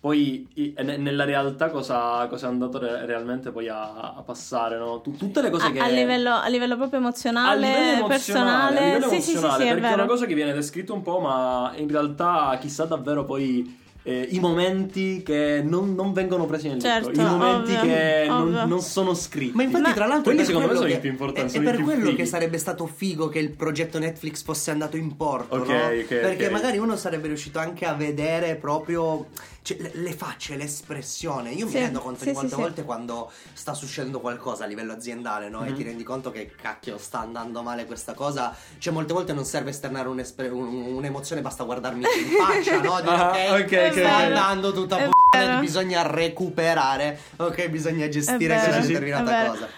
Poi 0.00 0.48
i- 0.54 0.74
ne- 0.82 0.96
nella 0.96 1.24
realtà 1.24 1.68
cosa, 1.68 2.26
cosa 2.26 2.46
è 2.46 2.48
andato 2.48 2.78
re- 2.78 3.04
realmente 3.04 3.50
poi 3.50 3.68
a, 3.68 4.14
a 4.16 4.22
passare, 4.24 4.78
no? 4.78 5.02
Tu- 5.02 5.14
tutte 5.14 5.42
le 5.42 5.50
cose 5.50 5.66
a, 5.66 5.70
che... 5.72 5.78
a 5.78 5.88
livello, 5.88 6.30
a 6.32 6.48
livello 6.48 6.76
proprio 6.76 7.00
emozionale, 7.00 7.50
a 7.66 7.68
livello 7.68 8.06
emozionale, 8.06 8.08
personale. 8.08 8.78
a 8.78 8.84
livello 8.86 9.08
sì, 9.10 9.14
sì, 9.16 9.20
sì, 9.22 9.30
emozionale, 9.32 9.62
sì, 9.62 9.68
è 9.68 9.72
perché 9.72 9.86
è 9.86 9.90
vero. 9.90 10.02
una 10.02 10.10
cosa 10.10 10.24
che 10.26 10.34
viene 10.34 10.52
descritto 10.54 10.94
un 10.94 11.02
po', 11.02 11.20
ma 11.20 11.72
in 11.76 11.88
realtà 11.88 12.56
chissà 12.58 12.86
davvero 12.86 13.26
poi 13.26 13.76
eh, 14.02 14.26
i 14.30 14.40
momenti 14.40 15.22
che 15.22 15.60
non, 15.62 15.94
non 15.94 16.14
vengono 16.14 16.46
presi 16.46 16.68
nel 16.68 16.80
Certo, 16.80 17.10
libro, 17.10 17.22
i 17.26 17.28
momenti 17.28 17.72
ovvio, 17.74 17.80
che 17.82 18.24
non, 18.26 18.40
ovvio. 18.40 18.64
non 18.64 18.80
sono 18.80 19.12
scritti. 19.12 19.54
Ma 19.54 19.62
infatti, 19.64 19.82
Ma- 19.82 19.92
tra 19.92 20.06
l'altro, 20.06 20.24
Quelli 20.32 20.40
è 20.40 20.44
secondo 20.46 20.68
me 20.68 20.74
sono 20.76 20.88
i 20.88 20.92
che- 20.92 20.98
più 21.00 21.10
importanti, 21.10 21.52
È, 21.52 21.58
è 21.58 21.60
i 21.60 21.64
per 21.64 21.80
quello 21.82 22.04
fighi. 22.06 22.16
che 22.16 22.24
sarebbe 22.24 22.56
stato 22.56 22.86
figo 22.86 23.28
che 23.28 23.38
il 23.38 23.50
progetto 23.50 23.98
Netflix 23.98 24.42
fosse 24.42 24.70
andato 24.70 24.96
in 24.96 25.14
porto, 25.14 25.56
Ok, 25.56 25.68
no? 25.68 25.74
ok, 25.88 26.06
Perché 26.06 26.46
ok. 26.46 26.50
magari 26.52 26.78
uno 26.78 26.96
sarebbe 26.96 27.26
riuscito 27.26 27.58
anche 27.58 27.84
a 27.84 27.92
vedere 27.92 28.54
proprio 28.56 29.26
cioè, 29.62 29.76
le, 29.78 29.90
le 29.94 30.12
facce, 30.12 30.56
l'espressione. 30.56 31.50
Io 31.50 31.66
Sì, 31.68 31.74
mi 31.74 31.80
rendo 31.80 32.00
conto 32.00 32.20
sì, 32.20 32.26
di 32.26 32.32
molte 32.32 32.54
sì. 32.54 32.60
volte 32.60 32.84
quando 32.84 33.30
sta 33.52 33.74
succedendo 33.74 34.20
qualcosa 34.20 34.64
a 34.64 34.66
livello 34.66 34.92
aziendale, 34.92 35.48
no? 35.48 35.64
E 35.64 35.70
Mhm. 35.70 35.76
ti 35.76 35.82
rendi 35.82 36.02
conto 36.02 36.30
che 36.30 36.54
cacchio 36.60 36.98
sta 36.98 37.20
andando 37.20 37.62
male 37.62 37.84
questa 37.86 38.14
cosa. 38.14 38.54
Cioè, 38.78 38.92
molte 38.92 39.12
volte 39.12 39.32
non 39.32 39.44
serve 39.44 39.70
esternare 39.70 40.08
un- 40.08 40.24
un'emozione, 40.48 41.40
basta 41.42 41.64
guardarmi 41.64 42.00
in 42.04 42.30
faccia, 42.40 42.80
no? 42.80 43.00
Dire, 43.00 43.14
Ah, 43.14 43.30
ok, 43.30 43.62
ok, 43.64 43.70
È 43.72 43.86
ok, 43.88 43.92
sta 43.92 44.14
andando 44.16 44.72
tutta 44.72 44.96
p***a, 44.96 45.58
bisogna 45.58 46.02
recuperare, 46.02 47.18
ok? 47.36 47.68
Bisogna 47.68 48.08
gestire 48.08 48.58
questa 48.58 48.80
determinata 48.80 49.46
cosa. 49.46 49.68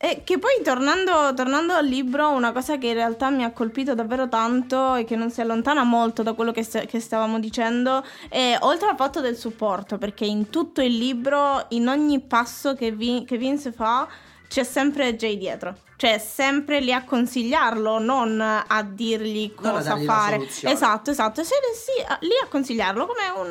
E 0.00 0.22
che 0.22 0.38
poi 0.38 0.52
tornando, 0.62 1.34
tornando 1.34 1.72
al 1.72 1.84
libro, 1.84 2.30
una 2.30 2.52
cosa 2.52 2.78
che 2.78 2.86
in 2.86 2.94
realtà 2.94 3.30
mi 3.30 3.42
ha 3.42 3.50
colpito 3.50 3.96
davvero 3.96 4.28
tanto 4.28 4.94
e 4.94 5.02
che 5.04 5.16
non 5.16 5.28
si 5.32 5.40
allontana 5.40 5.82
molto 5.82 6.22
da 6.22 6.34
quello 6.34 6.52
che, 6.52 6.62
sta- 6.62 6.82
che 6.82 7.00
stavamo 7.00 7.40
dicendo 7.40 8.04
è 8.28 8.56
oltre 8.60 8.88
al 8.90 8.96
fatto 8.96 9.20
del 9.20 9.36
supporto, 9.36 9.98
perché 9.98 10.24
in 10.24 10.50
tutto 10.50 10.82
il 10.82 10.96
libro, 10.96 11.66
in 11.70 11.88
ogni 11.88 12.20
passo 12.20 12.74
che, 12.74 12.92
Vi- 12.92 13.24
che 13.24 13.38
Vince 13.38 13.72
fa, 13.72 14.06
c'è 14.46 14.62
sempre 14.62 15.16
Jay 15.16 15.36
dietro. 15.36 15.76
Cioè, 15.98 16.18
sempre 16.18 16.78
lì 16.78 16.92
a 16.92 17.02
consigliarlo, 17.02 17.98
non 17.98 18.40
a 18.40 18.82
dirgli 18.84 19.52
Non 19.58 19.72
a 19.74 19.78
cosa 19.78 19.96
la 19.96 20.02
fare. 20.04 20.46
Esatto, 20.62 21.10
esatto. 21.10 21.42
Sì, 21.42 21.50
a- 22.06 22.16
lì 22.20 22.30
a 22.40 22.46
consigliarlo 22.46 23.04
come 23.04 23.28
un. 23.34 23.48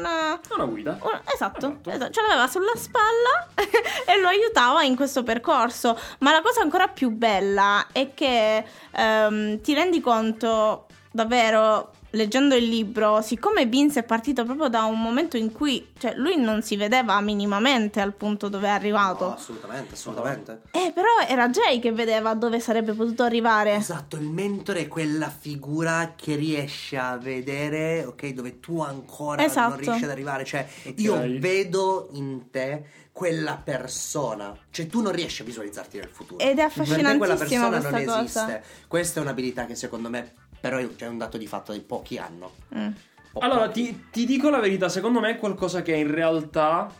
Una 0.55 0.65
guida. 0.65 0.97
un- 1.01 1.19
esatto, 1.33 1.67
Esatto. 1.67 1.89
esatto, 1.91 2.11
ce 2.13 2.21
l'aveva 2.21 2.47
sulla 2.47 2.71
spalla 2.77 3.47
e 4.07 4.17
lo 4.21 4.29
aiutava 4.29 4.81
in 4.83 4.95
questo 4.95 5.23
percorso. 5.23 5.99
Ma 6.19 6.31
la 6.31 6.41
cosa 6.41 6.61
ancora 6.61 6.87
più 6.87 7.09
bella 7.09 7.87
è 7.91 8.13
che 8.13 8.63
ehm, 8.91 9.59
ti 9.59 9.73
rendi 9.73 9.99
conto 9.99 10.85
davvero 11.11 11.91
leggendo 12.17 12.55
il 12.55 12.65
libro, 12.67 13.21
siccome 13.21 13.65
Vince 13.65 13.99
è 14.01 14.03
partito 14.03 14.43
proprio 14.43 14.67
da 14.67 14.83
un 14.83 14.99
momento 15.01 15.37
in 15.37 15.51
cui 15.53 15.87
cioè, 15.97 16.15
lui 16.15 16.35
non 16.37 16.61
si 16.61 16.75
vedeva 16.75 17.19
minimamente 17.21 18.01
al 18.01 18.13
punto 18.13 18.49
dove 18.49 18.67
è 18.67 18.71
arrivato. 18.71 19.25
No, 19.27 19.33
assolutamente, 19.35 19.93
assolutamente. 19.93 20.61
Eh, 20.71 20.91
però 20.93 21.07
era 21.27 21.47
Jay 21.49 21.79
che 21.79 21.91
vedeva 21.91 22.33
dove 22.33 22.59
sarebbe 22.59 22.91
potuto 22.93 23.23
arrivare. 23.23 23.75
Esatto, 23.75 24.17
il 24.17 24.27
mentore 24.27 24.81
è 24.81 24.87
quella 24.87 25.29
figura 25.29 26.13
che 26.15 26.35
riesce 26.35 26.97
a 26.97 27.15
vedere, 27.17 28.03
ok, 28.03 28.27
dove 28.33 28.59
tu 28.59 28.81
ancora 28.81 29.43
Esatto. 29.43 29.69
non 29.69 29.79
riesci 29.79 30.03
ad 30.03 30.09
arrivare. 30.09 30.43
Cioè, 30.43 30.67
Ok. 30.87 30.93
io 30.99 31.15
vedo 31.39 32.09
in 32.13 32.49
te 32.51 32.83
quella 33.11 33.59
persona. 33.63 34.55
Cioè, 34.69 34.87
tu 34.87 35.01
non 35.01 35.11
riesci 35.11 35.41
a 35.41 35.45
visualizzarti 35.45 35.97
nel 35.97 36.09
futuro. 36.11 36.39
Ed 36.43 36.59
è 36.59 36.69
Per 36.71 36.87
te 36.87 37.17
quella 37.17 37.35
persona 37.35 37.79
non 37.79 37.91
questa 37.91 38.19
esiste. 38.21 38.63
Questa 38.87 39.19
è 39.19 39.23
un'abilità 39.23 39.65
che 39.65 39.75
secondo 39.75 40.09
me, 40.09 40.33
però, 40.59 40.77
è 40.77 41.07
un 41.07 41.17
dato 41.17 41.37
di 41.37 41.47
fatto 41.47 41.71
di 41.73 41.79
pochi 41.79 42.17
hanno. 42.17 42.51
Mm. 42.75 42.89
Po- 43.33 43.39
Allora, 43.39 43.67
pochi. 43.67 43.83
ti, 43.83 44.03
ti 44.11 44.25
dico 44.25 44.49
la 44.49 44.59
verità, 44.59 44.89
secondo 44.89 45.19
me 45.19 45.31
è 45.31 45.37
qualcosa 45.37 45.81
che 45.81 45.95
in 45.95 46.11
realtà 46.11 46.91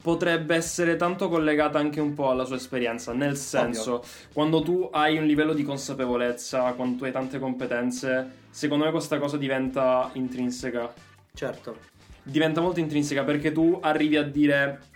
potrebbe 0.00 0.54
essere 0.54 0.96
tanto 0.96 1.30
collegata 1.30 1.78
anche 1.78 1.98
un 1.98 2.12
po' 2.12 2.28
alla 2.28 2.44
sua 2.44 2.56
esperienza, 2.56 3.14
nel 3.14 3.36
senso, 3.38 4.04
quando 4.34 4.62
tu 4.62 4.88
hai 4.92 5.16
un 5.16 5.24
livello 5.24 5.54
di 5.54 5.62
consapevolezza, 5.62 6.72
quando 6.72 6.98
tu 6.98 7.04
hai 7.04 7.12
tante 7.12 7.38
competenze, 7.38 8.42
secondo 8.50 8.84
me 8.84 8.90
questa 8.90 9.18
cosa 9.18 9.38
diventa 9.38 10.10
intrinseca. 10.12 10.92
Certo. 11.32 11.78
Diventa 12.22 12.60
molto 12.60 12.80
intrinseca 12.80 13.24
perché 13.24 13.50
tu 13.50 13.78
arrivi 13.80 14.16
a 14.16 14.22
dire 14.22 14.92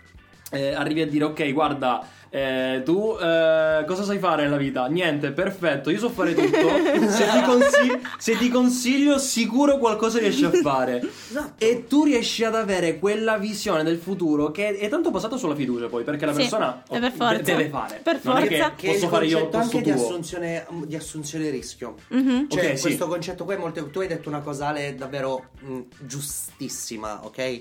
eh, 0.51 0.73
arrivi 0.73 1.01
a 1.01 1.07
dire 1.07 1.25
ok 1.25 1.51
guarda 1.53 2.05
eh, 2.31 2.81
tu 2.85 3.17
eh, 3.19 3.83
cosa 3.87 4.03
sai 4.03 4.19
fare 4.19 4.43
nella 4.43 4.57
vita? 4.57 4.85
Niente, 4.87 5.31
perfetto, 5.31 5.89
io 5.89 5.97
so 5.97 6.09
fare 6.09 6.33
tutto. 6.35 6.47
se, 7.09 7.25
ti 7.27 7.41
consi- 7.43 7.99
se 8.17 8.37
ti 8.37 8.49
consiglio, 8.49 9.17
sicuro 9.17 9.77
qualcosa 9.77 10.19
riesci 10.19 10.45
a 10.45 10.51
fare. 10.51 11.01
Esatto. 11.29 11.63
E 11.65 11.85
tu 11.87 12.03
riesci 12.03 12.43
ad 12.43 12.55
avere 12.55 12.99
quella 12.99 13.37
visione 13.37 13.83
del 13.83 13.97
futuro 13.97 14.51
che 14.51 14.77
è 14.77 14.89
tanto 14.89 15.09
basata 15.11 15.37
sulla 15.37 15.55
fiducia, 15.55 15.87
poi, 15.87 16.03
perché 16.03 16.25
la 16.25 16.33
Sì, 16.33 16.39
persona 16.41 16.83
e 16.89 16.99
per 16.99 17.41
deve 17.41 17.69
fare. 17.69 17.99
Per 18.03 18.19
Non 18.23 18.37
è 18.37 18.47
che 18.47 18.57
forza. 18.57 18.75
Che 18.75 18.87
è 18.87 18.93
posso 18.93 19.07
fare 19.07 19.25
io 19.25 19.49
anche 19.51 19.81
di 19.81 19.91
assunzione, 19.91 20.65
di 20.85 20.95
assunzione 20.95 21.49
rischio. 21.49 21.95
Mhm. 22.09 22.47
Cioè, 22.49 22.65
Ok, 22.69 22.75
sì. 22.77 22.81
questo 22.83 23.07
concetto 23.07 23.43
qua 23.45 23.55
è 23.55 23.57
molto. 23.57 23.87
Tu 23.89 23.99
hai 24.01 24.07
detto 24.07 24.29
una 24.29 24.41
cosa 24.41 24.67
Ale, 24.67 24.95
davvero 24.95 25.49
mh, 25.61 25.79
giustissima, 25.99 27.25
ok? 27.25 27.59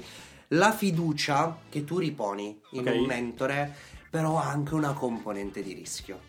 La 0.52 0.72
fiducia 0.72 1.58
che 1.68 1.84
tu 1.84 1.98
riponi 1.98 2.58
in 2.72 2.80
Ok. 2.88 2.94
un 2.96 3.04
mentore, 3.06 3.74
però 4.10 4.38
ha 4.38 4.48
anche 4.48 4.74
una 4.74 4.92
componente 4.92 5.62
di 5.62 5.72
rischio. 5.74 6.20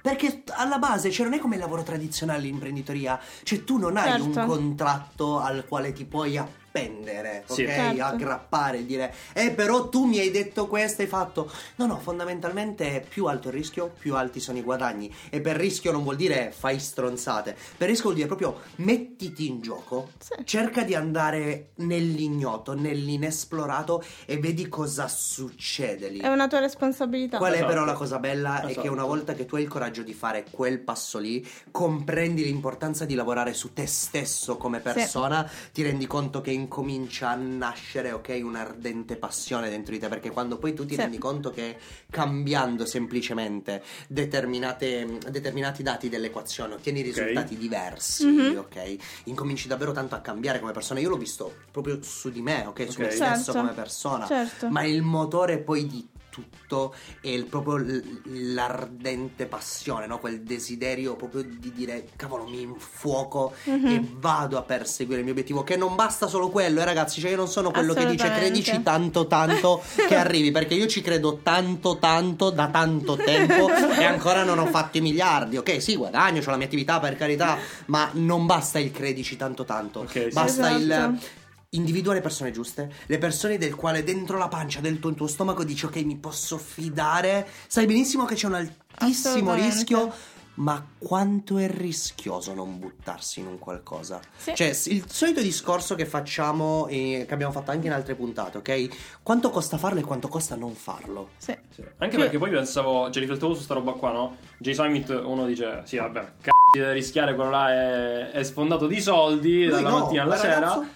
Perché 0.00 0.42
alla 0.50 0.78
base, 0.78 1.10
cioè, 1.10 1.24
non 1.24 1.34
è 1.34 1.38
come 1.38 1.54
il 1.54 1.60
lavoro 1.62 1.82
tradizionale 1.82 2.40
l'imprenditoria, 2.42 3.18
cioè 3.42 3.64
tu 3.64 3.78
non 3.78 3.96
hai 3.96 4.20
un 4.20 4.32
Certo. 4.34 4.50
contratto 4.50 5.38
al 5.40 5.64
quale 5.66 5.92
ti 5.92 6.04
puoi 6.04 6.36
appendere, 6.78 7.44
ok? 7.46 7.54
Sì. 7.54 7.66
Certo. 7.66 8.02
Aggrappare 8.02 8.78
e 8.78 8.86
dire, 8.86 9.14
eh, 9.32 9.52
però 9.52 9.88
tu 9.88 10.04
mi 10.06 10.18
hai 10.18 10.30
detto 10.32 10.66
questo, 10.66 11.02
hai 11.02 11.08
fatto. 11.08 11.50
No, 11.76 11.86
no, 11.86 11.98
fondamentalmente 12.00 13.04
più 13.08 13.26
alto 13.26 13.48
il 13.48 13.54
rischio, 13.54 13.92
più 13.96 14.16
alti 14.16 14.40
sono 14.40 14.58
i 14.58 14.62
guadagni. 14.62 15.12
E 15.30 15.40
per 15.40 15.56
rischio 15.56 15.92
non 15.92 16.02
vuol 16.02 16.16
dire 16.16 16.52
fai 16.56 16.80
stronzate, 16.80 17.56
per 17.76 17.86
rischio 17.88 18.04
vuol 18.10 18.16
dire 18.16 18.26
proprio 18.26 18.60
mettiti 18.76 19.46
in 19.46 19.60
gioco, 19.60 20.10
Sì. 20.18 20.34
cerca 20.44 20.82
di 20.82 20.94
andare 20.94 21.70
nell'ignoto, 21.76 22.74
nell'inesplorato 22.74 24.02
e 24.26 24.38
vedi 24.38 24.68
cosa 24.68 25.06
succede 25.06 26.08
lì. 26.08 26.18
È 26.18 26.28
una 26.28 26.48
tua 26.48 26.58
responsabilità. 26.58 27.38
Qual 27.38 27.52
è 27.52 27.56
Esatto. 27.56 27.70
però 27.72 27.84
la 27.84 27.92
cosa 27.92 28.18
bella? 28.18 28.60
È 28.62 28.64
che 28.66 28.70
Esatto. 28.72 28.90
una 28.92 29.04
volta 29.04 29.34
che 29.34 29.46
tu 29.46 29.54
hai 29.56 29.62
il 29.62 29.68
coraggio 29.68 30.02
di 30.02 30.12
fare 30.12 30.44
quel 30.50 30.80
passo 30.80 31.18
lì, 31.18 31.46
comprendi 31.70 32.42
l'importanza 32.44 33.04
di 33.04 33.14
lavorare 33.14 33.54
su 33.54 33.72
te 33.72 33.86
stesso 33.86 34.56
come 34.56 34.80
persona, 34.80 35.48
ti 35.72 35.82
rendi 35.82 36.06
conto 36.06 36.40
che 36.40 36.50
incomincia 36.64 37.28
a 37.30 37.34
nascere, 37.34 38.12
ok, 38.12 38.40
un'ardente 38.42 39.16
passione 39.16 39.68
dentro 39.68 39.92
di 39.92 39.98
te, 40.00 40.08
perché 40.08 40.30
quando 40.30 40.56
poi 40.58 40.72
tu 40.74 40.84
ti 40.86 40.94
Sì. 40.94 41.00
rendi 41.00 41.18
conto 41.18 41.50
che 41.50 41.76
cambiando 42.10 42.86
semplicemente 42.86 43.82
determinate- 44.08 45.18
determinati 45.30 45.82
dati 45.82 46.08
dell'equazione 46.08 46.74
ottieni 46.74 47.02
risultati 47.02 47.56
diversi, 47.56 48.26
Mhm. 48.26 48.56
ok, 48.56 48.96
incominci 49.24 49.68
davvero 49.68 49.92
tanto 49.92 50.14
a 50.14 50.20
cambiare 50.20 50.58
come 50.60 50.72
persona. 50.72 51.00
Io 51.00 51.10
l'ho 51.10 51.16
visto 51.16 51.54
proprio 51.70 51.98
su 52.02 52.30
di 52.30 52.40
me, 52.42 52.64
ok, 52.66 52.90
su 52.90 53.00
me 53.00 53.06
Ok. 53.06 53.12
stesso 53.12 53.44
Certo. 53.52 53.58
come 53.60 53.72
persona. 53.72 54.26
Certo. 54.26 54.68
Ma 54.70 54.82
il 54.84 55.02
motore 55.02 55.58
poi 55.58 55.86
di 55.86 56.06
tutto 56.34 56.94
è 57.20 57.28
il- 57.28 57.44
proprio 57.44 57.84
l'ardente 58.26 59.46
passione, 59.46 60.06
no? 60.06 60.18
quel 60.18 60.40
desiderio 60.42 61.14
proprio 61.14 61.42
di 61.42 61.72
dire 61.72 62.08
cavolo 62.16 62.44
mi 62.46 62.62
infuoco 62.62 63.52
Mhm. 63.64 63.86
e 63.86 64.04
vado 64.16 64.58
a 64.58 64.62
perseguire 64.62 65.18
il 65.18 65.24
mio 65.24 65.32
obiettivo 65.32 65.62
che 65.62 65.76
non 65.76 65.94
basta 65.94 66.26
solo 66.26 66.48
quello 66.48 66.80
eh 66.80 66.84
ragazzi 66.84 67.20
cioè 67.20 67.30
io 67.30 67.36
non 67.36 67.48
sono 67.48 67.70
quello 67.70 67.94
che 67.94 68.06
dice 68.06 68.30
credici 68.32 68.82
tanto 68.82 69.26
tanto 69.26 69.82
che 70.08 70.16
arrivi 70.16 70.50
perché 70.50 70.74
io 70.74 70.86
ci 70.86 71.00
credo 71.02 71.40
tanto 71.42 71.98
tanto 71.98 72.50
da 72.50 72.68
tanto 72.68 73.16
tempo 73.16 73.68
e 73.98 74.04
ancora 74.04 74.42
non 74.44 74.58
ho 74.58 74.66
fatto 74.66 74.98
i 74.98 75.00
miliardi 75.00 75.56
ok 75.56 75.80
sì 75.80 75.96
guadagno 75.96 76.40
ho 76.44 76.50
la 76.50 76.56
mia 76.56 76.66
attività 76.66 76.98
per 77.00 77.16
carità 77.16 77.56
ma 77.86 78.08
non 78.14 78.46
basta 78.46 78.78
il 78.78 78.90
credici 78.90 79.36
tanto 79.36 79.64
tanto 79.64 80.00
Ok, 80.00 80.10
sì. 80.10 80.28
basta 80.32 80.70
il 80.70 80.90
Esatto. 80.90 81.42
Individua 81.74 82.12
le 82.14 82.20
persone 82.20 82.50
giuste, 82.50 82.92
le 83.06 83.18
persone 83.18 83.58
del 83.58 83.74
quale 83.74 84.02
dentro 84.04 84.38
la 84.38 84.48
pancia 84.48 84.80
del 84.80 84.98
tuo, 84.98 85.12
tuo 85.14 85.26
stomaco 85.26 85.64
dici 85.64 85.84
ok 85.86 85.96
mi 86.04 86.16
posso 86.16 86.58
fidare, 86.58 87.46
sai 87.66 87.86
benissimo 87.86 88.24
che 88.24 88.34
c'è 88.34 88.46
un 88.46 88.54
altissimo 88.54 89.54
rischio, 89.54 90.12
ma 90.56 90.86
quanto 90.98 91.58
è 91.58 91.68
rischioso 91.68 92.54
non 92.54 92.78
buttarsi 92.78 93.40
in 93.40 93.46
un 93.48 93.58
qualcosa? 93.58 94.20
Sì. 94.36 94.54
Cioè 94.54 94.68
il 94.68 95.04
solito 95.10 95.40
discorso 95.40 95.96
che 95.96 96.06
facciamo 96.06 96.86
e 96.86 97.24
che 97.26 97.34
abbiamo 97.34 97.52
fatto 97.52 97.72
anche 97.72 97.88
in 97.88 97.92
altre 97.92 98.14
puntate, 98.14 98.58
ok? 98.58 98.88
Quanto 99.24 99.50
costa 99.50 99.78
farlo 99.78 99.98
e 99.98 100.04
quanto 100.04 100.28
costa 100.28 100.54
non 100.54 100.74
farlo? 100.74 101.30
Sì. 101.38 101.56
Sì. 101.74 101.82
Anche 101.98 102.16
Che- 102.16 102.22
perché 102.22 102.38
poi 102.38 102.50
pensavo, 102.50 103.10
cioè 103.10 103.20
riflettevo 103.22 103.52
su 103.54 103.62
sta 103.62 103.74
roba 103.74 103.92
qua, 103.94 104.12
no? 104.12 104.36
Jay 104.58 104.74
Summit, 104.74 105.08
uno 105.24 105.44
dice, 105.44 105.82
sì 105.86 105.96
vabbè, 105.96 106.24
c***o 106.40 106.92
rischiare, 106.92 107.34
quello 107.34 107.50
là 107.50 107.70
è, 107.72 108.30
è 108.30 108.42
sfondato 108.44 108.86
di 108.86 109.00
soldi 109.00 109.62
Lui 109.64 109.70
dalla 109.74 109.88
no, 109.90 109.98
mattina 110.00 110.22
alla 110.22 110.36
sera. 110.36 110.54
ragazzo- 110.60 110.86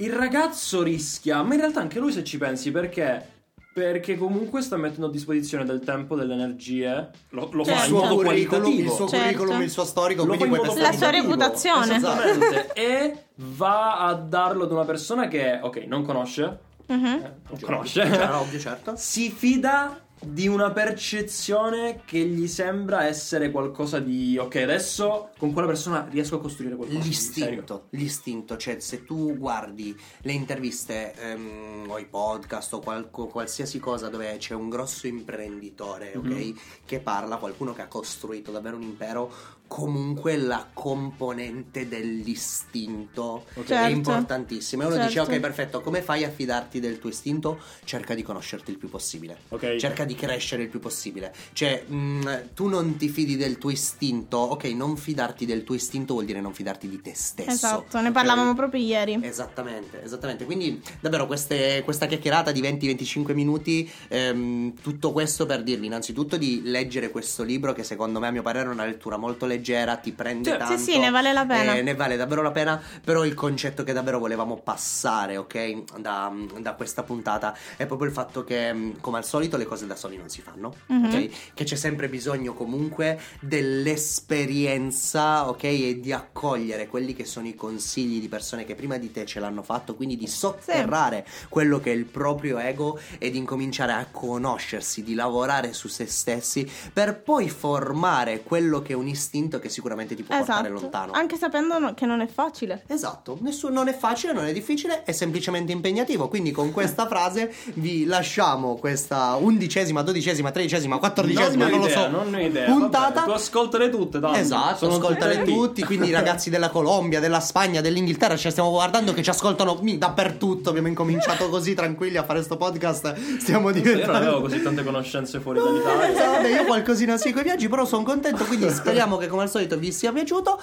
Il 0.00 0.12
ragazzo 0.12 0.82
rischia, 0.82 1.42
ma 1.42 1.54
in 1.54 1.60
realtà 1.60 1.80
anche 1.80 1.98
lui 1.98 2.12
se 2.12 2.24
ci 2.24 2.38
pensi, 2.38 2.70
perché? 2.70 3.38
Perché 3.72 4.16
comunque 4.16 4.62
sta 4.62 4.76
mettendo 4.76 5.06
a 5.06 5.10
disposizione 5.10 5.64
del 5.64 5.80
tempo, 5.80 6.16
delle 6.16 6.34
energie, 6.34 7.10
lo, 7.30 7.48
lo 7.52 7.64
fa 7.64 7.74
Certo. 7.76 7.86
in 7.88 7.94
modo 7.94 8.14
curriculum, 8.16 8.48
qualitativo. 8.62 8.88
il 8.90 8.96
suo 8.96 9.08
Certo. 9.08 9.24
curriculum, 9.24 9.62
il 9.62 9.70
suo 9.70 9.84
storico, 9.84 10.24
Lo 10.24 10.34
quindi 10.34 10.44
fa 10.44 10.50
in 10.50 10.56
puoi 10.56 10.68
modo 10.74 10.80
La 10.88 10.92
sua 10.96 11.10
reputazione. 11.10 11.96
Esattamente. 11.96 12.72
e 12.74 13.24
va 13.36 13.98
a 14.06 14.14
darlo 14.14 14.64
ad 14.64 14.72
una 14.72 14.84
persona 14.84 15.28
che, 15.28 15.60
ok, 15.62 15.76
non 15.86 16.02
conosce, 16.04 16.58
Mhm. 16.86 17.04
eh, 17.06 17.32
non 17.48 17.60
conosce, 17.60 18.02
Cioè, 18.12 18.34
ovvio, 18.34 18.58
certo. 18.58 18.94
si 18.96 19.30
fida 19.30 20.00
di 20.22 20.46
una 20.48 20.70
percezione 20.70 22.02
che 22.04 22.18
gli 22.18 22.46
sembra 22.46 23.04
essere 23.06 23.50
qualcosa 23.50 24.00
di 24.00 24.36
ok 24.38 24.56
adesso 24.56 25.30
con 25.38 25.52
quella 25.52 25.66
persona 25.66 26.06
riesco 26.10 26.36
a 26.36 26.40
costruire 26.40 26.76
qualcosa. 26.76 27.00
L'istinto, 27.00 27.86
l'istinto, 27.90 28.56
cioè 28.56 28.80
se 28.80 29.04
tu 29.04 29.36
guardi 29.38 29.96
le 30.22 30.32
interviste 30.32 31.14
ehm, 31.14 31.86
o 31.88 31.98
i 31.98 32.04
podcast 32.06 32.74
o 32.74 32.80
qualco- 32.80 33.26
qualsiasi 33.28 33.78
cosa 33.78 34.08
dove 34.08 34.36
c'è 34.36 34.54
un 34.54 34.68
grosso 34.68 35.06
imprenditore, 35.06 36.12
ok, 36.14 36.24
Mhm. 36.26 36.58
che 36.84 37.00
parla, 37.00 37.36
qualcuno 37.36 37.72
che 37.72 37.82
ha 37.82 37.88
costruito 37.88 38.50
davvero 38.52 38.76
un 38.76 38.82
impero, 38.82 39.32
comunque 39.70 40.36
la 40.36 40.66
componente 40.72 41.86
dell'istinto 41.86 43.44
Ok. 43.54 43.64
è 43.64 43.66
Certo. 43.68 43.90
importantissima. 43.96 44.82
E 44.82 44.86
uno 44.86 44.96
dice: 44.96 45.10
Certo. 45.10 45.30
Ok, 45.30 45.38
perfetto, 45.38 45.80
come 45.80 46.02
fai 46.02 46.24
a 46.24 46.30
fidarti 46.30 46.80
del 46.80 46.98
tuo 46.98 47.08
istinto? 47.10 47.60
Cerca 47.84 48.14
di 48.14 48.22
conoscerti 48.22 48.72
il 48.72 48.78
più 48.78 48.88
possibile. 48.88 49.38
Ok. 49.50 49.76
Cerca 49.76 50.04
di 50.04 50.16
crescere 50.16 50.64
il 50.64 50.68
più 50.68 50.80
possibile. 50.80 51.32
Cioè, 51.52 51.84
mh, 51.86 52.48
tu 52.54 52.66
non 52.66 52.96
ti 52.96 53.08
fidi 53.08 53.36
del 53.36 53.58
tuo 53.58 53.70
istinto. 53.70 54.38
Ok, 54.38 54.64
non 54.64 54.96
fidarti 54.96 55.46
del 55.46 55.62
tuo 55.62 55.76
istinto 55.76 56.14
vuol 56.14 56.24
dire 56.24 56.40
non 56.40 56.52
fidarti 56.52 56.88
di 56.88 57.00
te 57.00 57.14
stesso. 57.14 57.50
Esatto, 57.50 58.00
ne 58.00 58.08
ok? 58.08 58.12
parlavamo 58.12 58.54
proprio 58.54 58.82
ieri. 58.82 59.18
Esattamente, 59.22 60.02
esattamente. 60.02 60.44
Quindi, 60.46 60.82
davvero, 60.98 61.26
queste- 61.28 61.82
questa 61.84 62.06
chiacchierata 62.06 62.50
di 62.50 62.60
20-25 62.60 63.34
minuti, 63.34 63.88
ehm, 64.08 64.74
tutto 64.82 65.12
questo 65.12 65.46
per 65.46 65.62
dirvi 65.62 65.86
innanzitutto 65.86 66.36
di 66.36 66.62
leggere 66.64 67.10
questo 67.10 67.44
libro, 67.44 67.72
che 67.72 67.84
secondo 67.84 68.18
me, 68.18 68.26
a 68.26 68.30
mio 68.32 68.42
parere, 68.42 68.68
è 68.68 68.72
una 68.72 68.84
lettura 68.84 69.16
molto 69.16 69.46
leggera, 69.46 69.58
ti 69.62 70.12
prende 70.12 70.50
Sì, 70.52 70.56
tanto. 70.58 70.76
sì, 70.78 70.92
sì, 70.92 70.98
ne 70.98 71.10
vale 71.10 71.32
la 71.32 71.44
pena. 71.46 71.74
eh, 71.74 71.82
ne 71.82 71.94
vale 71.94 72.16
davvero 72.16 72.42
la 72.42 72.50
pena. 72.50 72.80
Però 73.04 73.24
il 73.24 73.34
concetto 73.34 73.84
che 73.84 73.92
davvero 73.92 74.18
volevamo 74.18 74.56
passare, 74.56 75.36
ok, 75.36 75.98
da, 76.00 76.32
da 76.58 76.74
questa 76.74 77.02
puntata 77.02 77.56
è 77.76 77.86
proprio 77.86 78.08
il 78.08 78.14
fatto 78.14 78.44
che, 78.44 78.72
mh, 78.72 79.00
come 79.00 79.18
al 79.18 79.24
solito, 79.24 79.56
le 79.56 79.64
cose 79.64 79.86
da 79.86 79.96
soli 79.96 80.16
non 80.16 80.28
si 80.28 80.40
fanno, 80.40 80.74
Mhm. 80.86 81.04
ok? 81.06 81.28
Che 81.54 81.64
c'è 81.64 81.76
sempre 81.76 82.08
bisogno 82.08 82.54
comunque 82.54 83.18
dell'esperienza, 83.40 85.48
ok? 85.48 85.64
E 85.64 86.00
di 86.00 86.12
accogliere 86.12 86.86
quelli 86.86 87.14
che 87.14 87.24
sono 87.24 87.46
i 87.46 87.54
consigli 87.54 88.20
di 88.20 88.28
persone 88.28 88.64
che 88.64 88.74
prima 88.74 88.96
di 88.96 89.10
te 89.10 89.26
ce 89.26 89.40
l'hanno 89.40 89.62
fatto, 89.62 89.94
quindi 89.94 90.16
di 90.16 90.26
sotterrare 90.26 91.26
quello 91.48 91.80
che 91.80 91.92
è 91.92 91.94
il 91.94 92.04
proprio 92.06 92.58
ego 92.58 92.98
e 93.18 93.30
di 93.30 93.38
incominciare 93.38 93.92
a 93.92 94.06
conoscersi, 94.10 95.02
di 95.02 95.14
lavorare 95.14 95.72
su 95.72 95.88
se 95.88 96.06
stessi 96.06 96.68
per 96.92 97.20
poi 97.22 97.48
formare 97.48 98.42
quello 98.42 98.82
che 98.82 98.92
è 98.92 98.96
un 98.96 99.08
istinto 99.08 99.49
che 99.58 99.68
sicuramente 99.68 100.14
ti 100.14 100.22
può 100.22 100.36
portare 100.36 100.68
Esatto. 100.68 100.80
lontano. 100.80 101.12
Anche 101.12 101.36
sapendo 101.36 101.78
no- 101.78 101.94
che 101.94 102.06
non 102.06 102.20
è 102.20 102.26
facile. 102.26 102.84
Esatto, 102.86 103.38
nessuno, 103.40 103.74
non 103.74 103.88
è 103.88 103.96
facile, 103.96 104.32
non 104.32 104.44
è 104.46 104.52
difficile, 104.52 105.02
è 105.04 105.12
semplicemente 105.12 105.72
impegnativo. 105.72 106.28
Quindi 106.28 106.50
con 106.50 106.70
questa 106.72 107.06
frase 107.08 107.52
vi 107.74 108.04
lasciamo 108.04 108.76
questa 108.76 109.36
undicesima, 109.36 110.02
dodicesima, 110.02 110.50
tredicesima, 110.50 110.98
quattordicesima, 110.98 111.64
non, 111.68 111.72
non, 111.72 111.80
ho 111.80 111.82
lo 111.82 111.88
idea, 111.88 112.02
so, 112.02 112.10
non 112.10 112.34
ho 112.34 112.38
idea. 112.40 112.64
puntata. 112.66 113.20
Vabbè, 113.20 113.26
tu 113.26 113.32
ascoltale 113.32 113.90
tutte, 113.90 114.20
tanto. 114.20 114.38
Esatto, 114.38 114.90
Sono 114.90 114.98
tutti, 115.44 115.84
quindi 115.84 116.08
i 116.08 116.12
ragazzi 116.12 116.50
della 116.50 116.70
Colombia, 116.70 117.20
della 117.20 117.40
Spagna, 117.40 117.80
dell'Inghilterra, 117.80 118.36
ci 118.36 118.50
stiamo 118.50 118.70
guardando 118.70 119.12
che 119.12 119.22
ci 119.22 119.30
ascoltano 119.30 119.78
mi, 119.82 119.98
dappertutto, 119.98 120.70
abbiamo 120.70 120.88
incominciato 120.88 121.48
così 121.48 121.74
tranquilli 121.74 122.16
a 122.16 122.24
fare 122.24 122.42
sto 122.42 122.56
podcast, 122.56 123.38
stiamo 123.38 123.68
Io 123.68 123.74
non 123.74 123.82
diventando... 123.82 124.18
avevo 124.18 124.40
così 124.42 124.62
tante 124.62 124.84
conoscenze 124.84 125.40
fuori 125.40 125.60
dall'Italia. 125.60 126.30
vabbè, 126.30 126.48
io 126.48 126.64
qualcosina 126.64 127.16
sì 127.16 127.32
con 127.32 127.40
i 127.40 127.44
viaggi, 127.44 127.68
però 127.68 127.84
sono 127.84 128.02
contento, 128.02 128.44
quindi 128.44 128.68
speriamo 128.70 129.16
che 129.16 129.26
come 129.28 129.39
al 129.40 129.50
solito 129.50 129.76
vi 129.76 129.92
sia 129.92 130.12
piaciuto. 130.12 130.60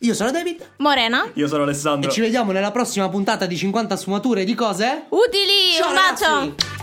Io 0.00 0.14
sono 0.14 0.30
David 0.30 0.62
Morena. 0.78 1.30
Io 1.34 1.48
sono 1.48 1.62
Alessandro. 1.62 2.10
e 2.10 2.12
ci 2.12 2.20
vediamo 2.20 2.52
nella 2.52 2.70
prossima 2.70 3.08
puntata 3.08 3.46
di 3.46 3.56
50 3.56 3.96
sfumature 3.96 4.44
di 4.44 4.54
cose. 4.54 5.04
Utili! 5.08 5.72
Ciao, 5.76 5.88
un 5.88 5.94
bacio! 5.94 6.24
ragazzi! 6.24 6.75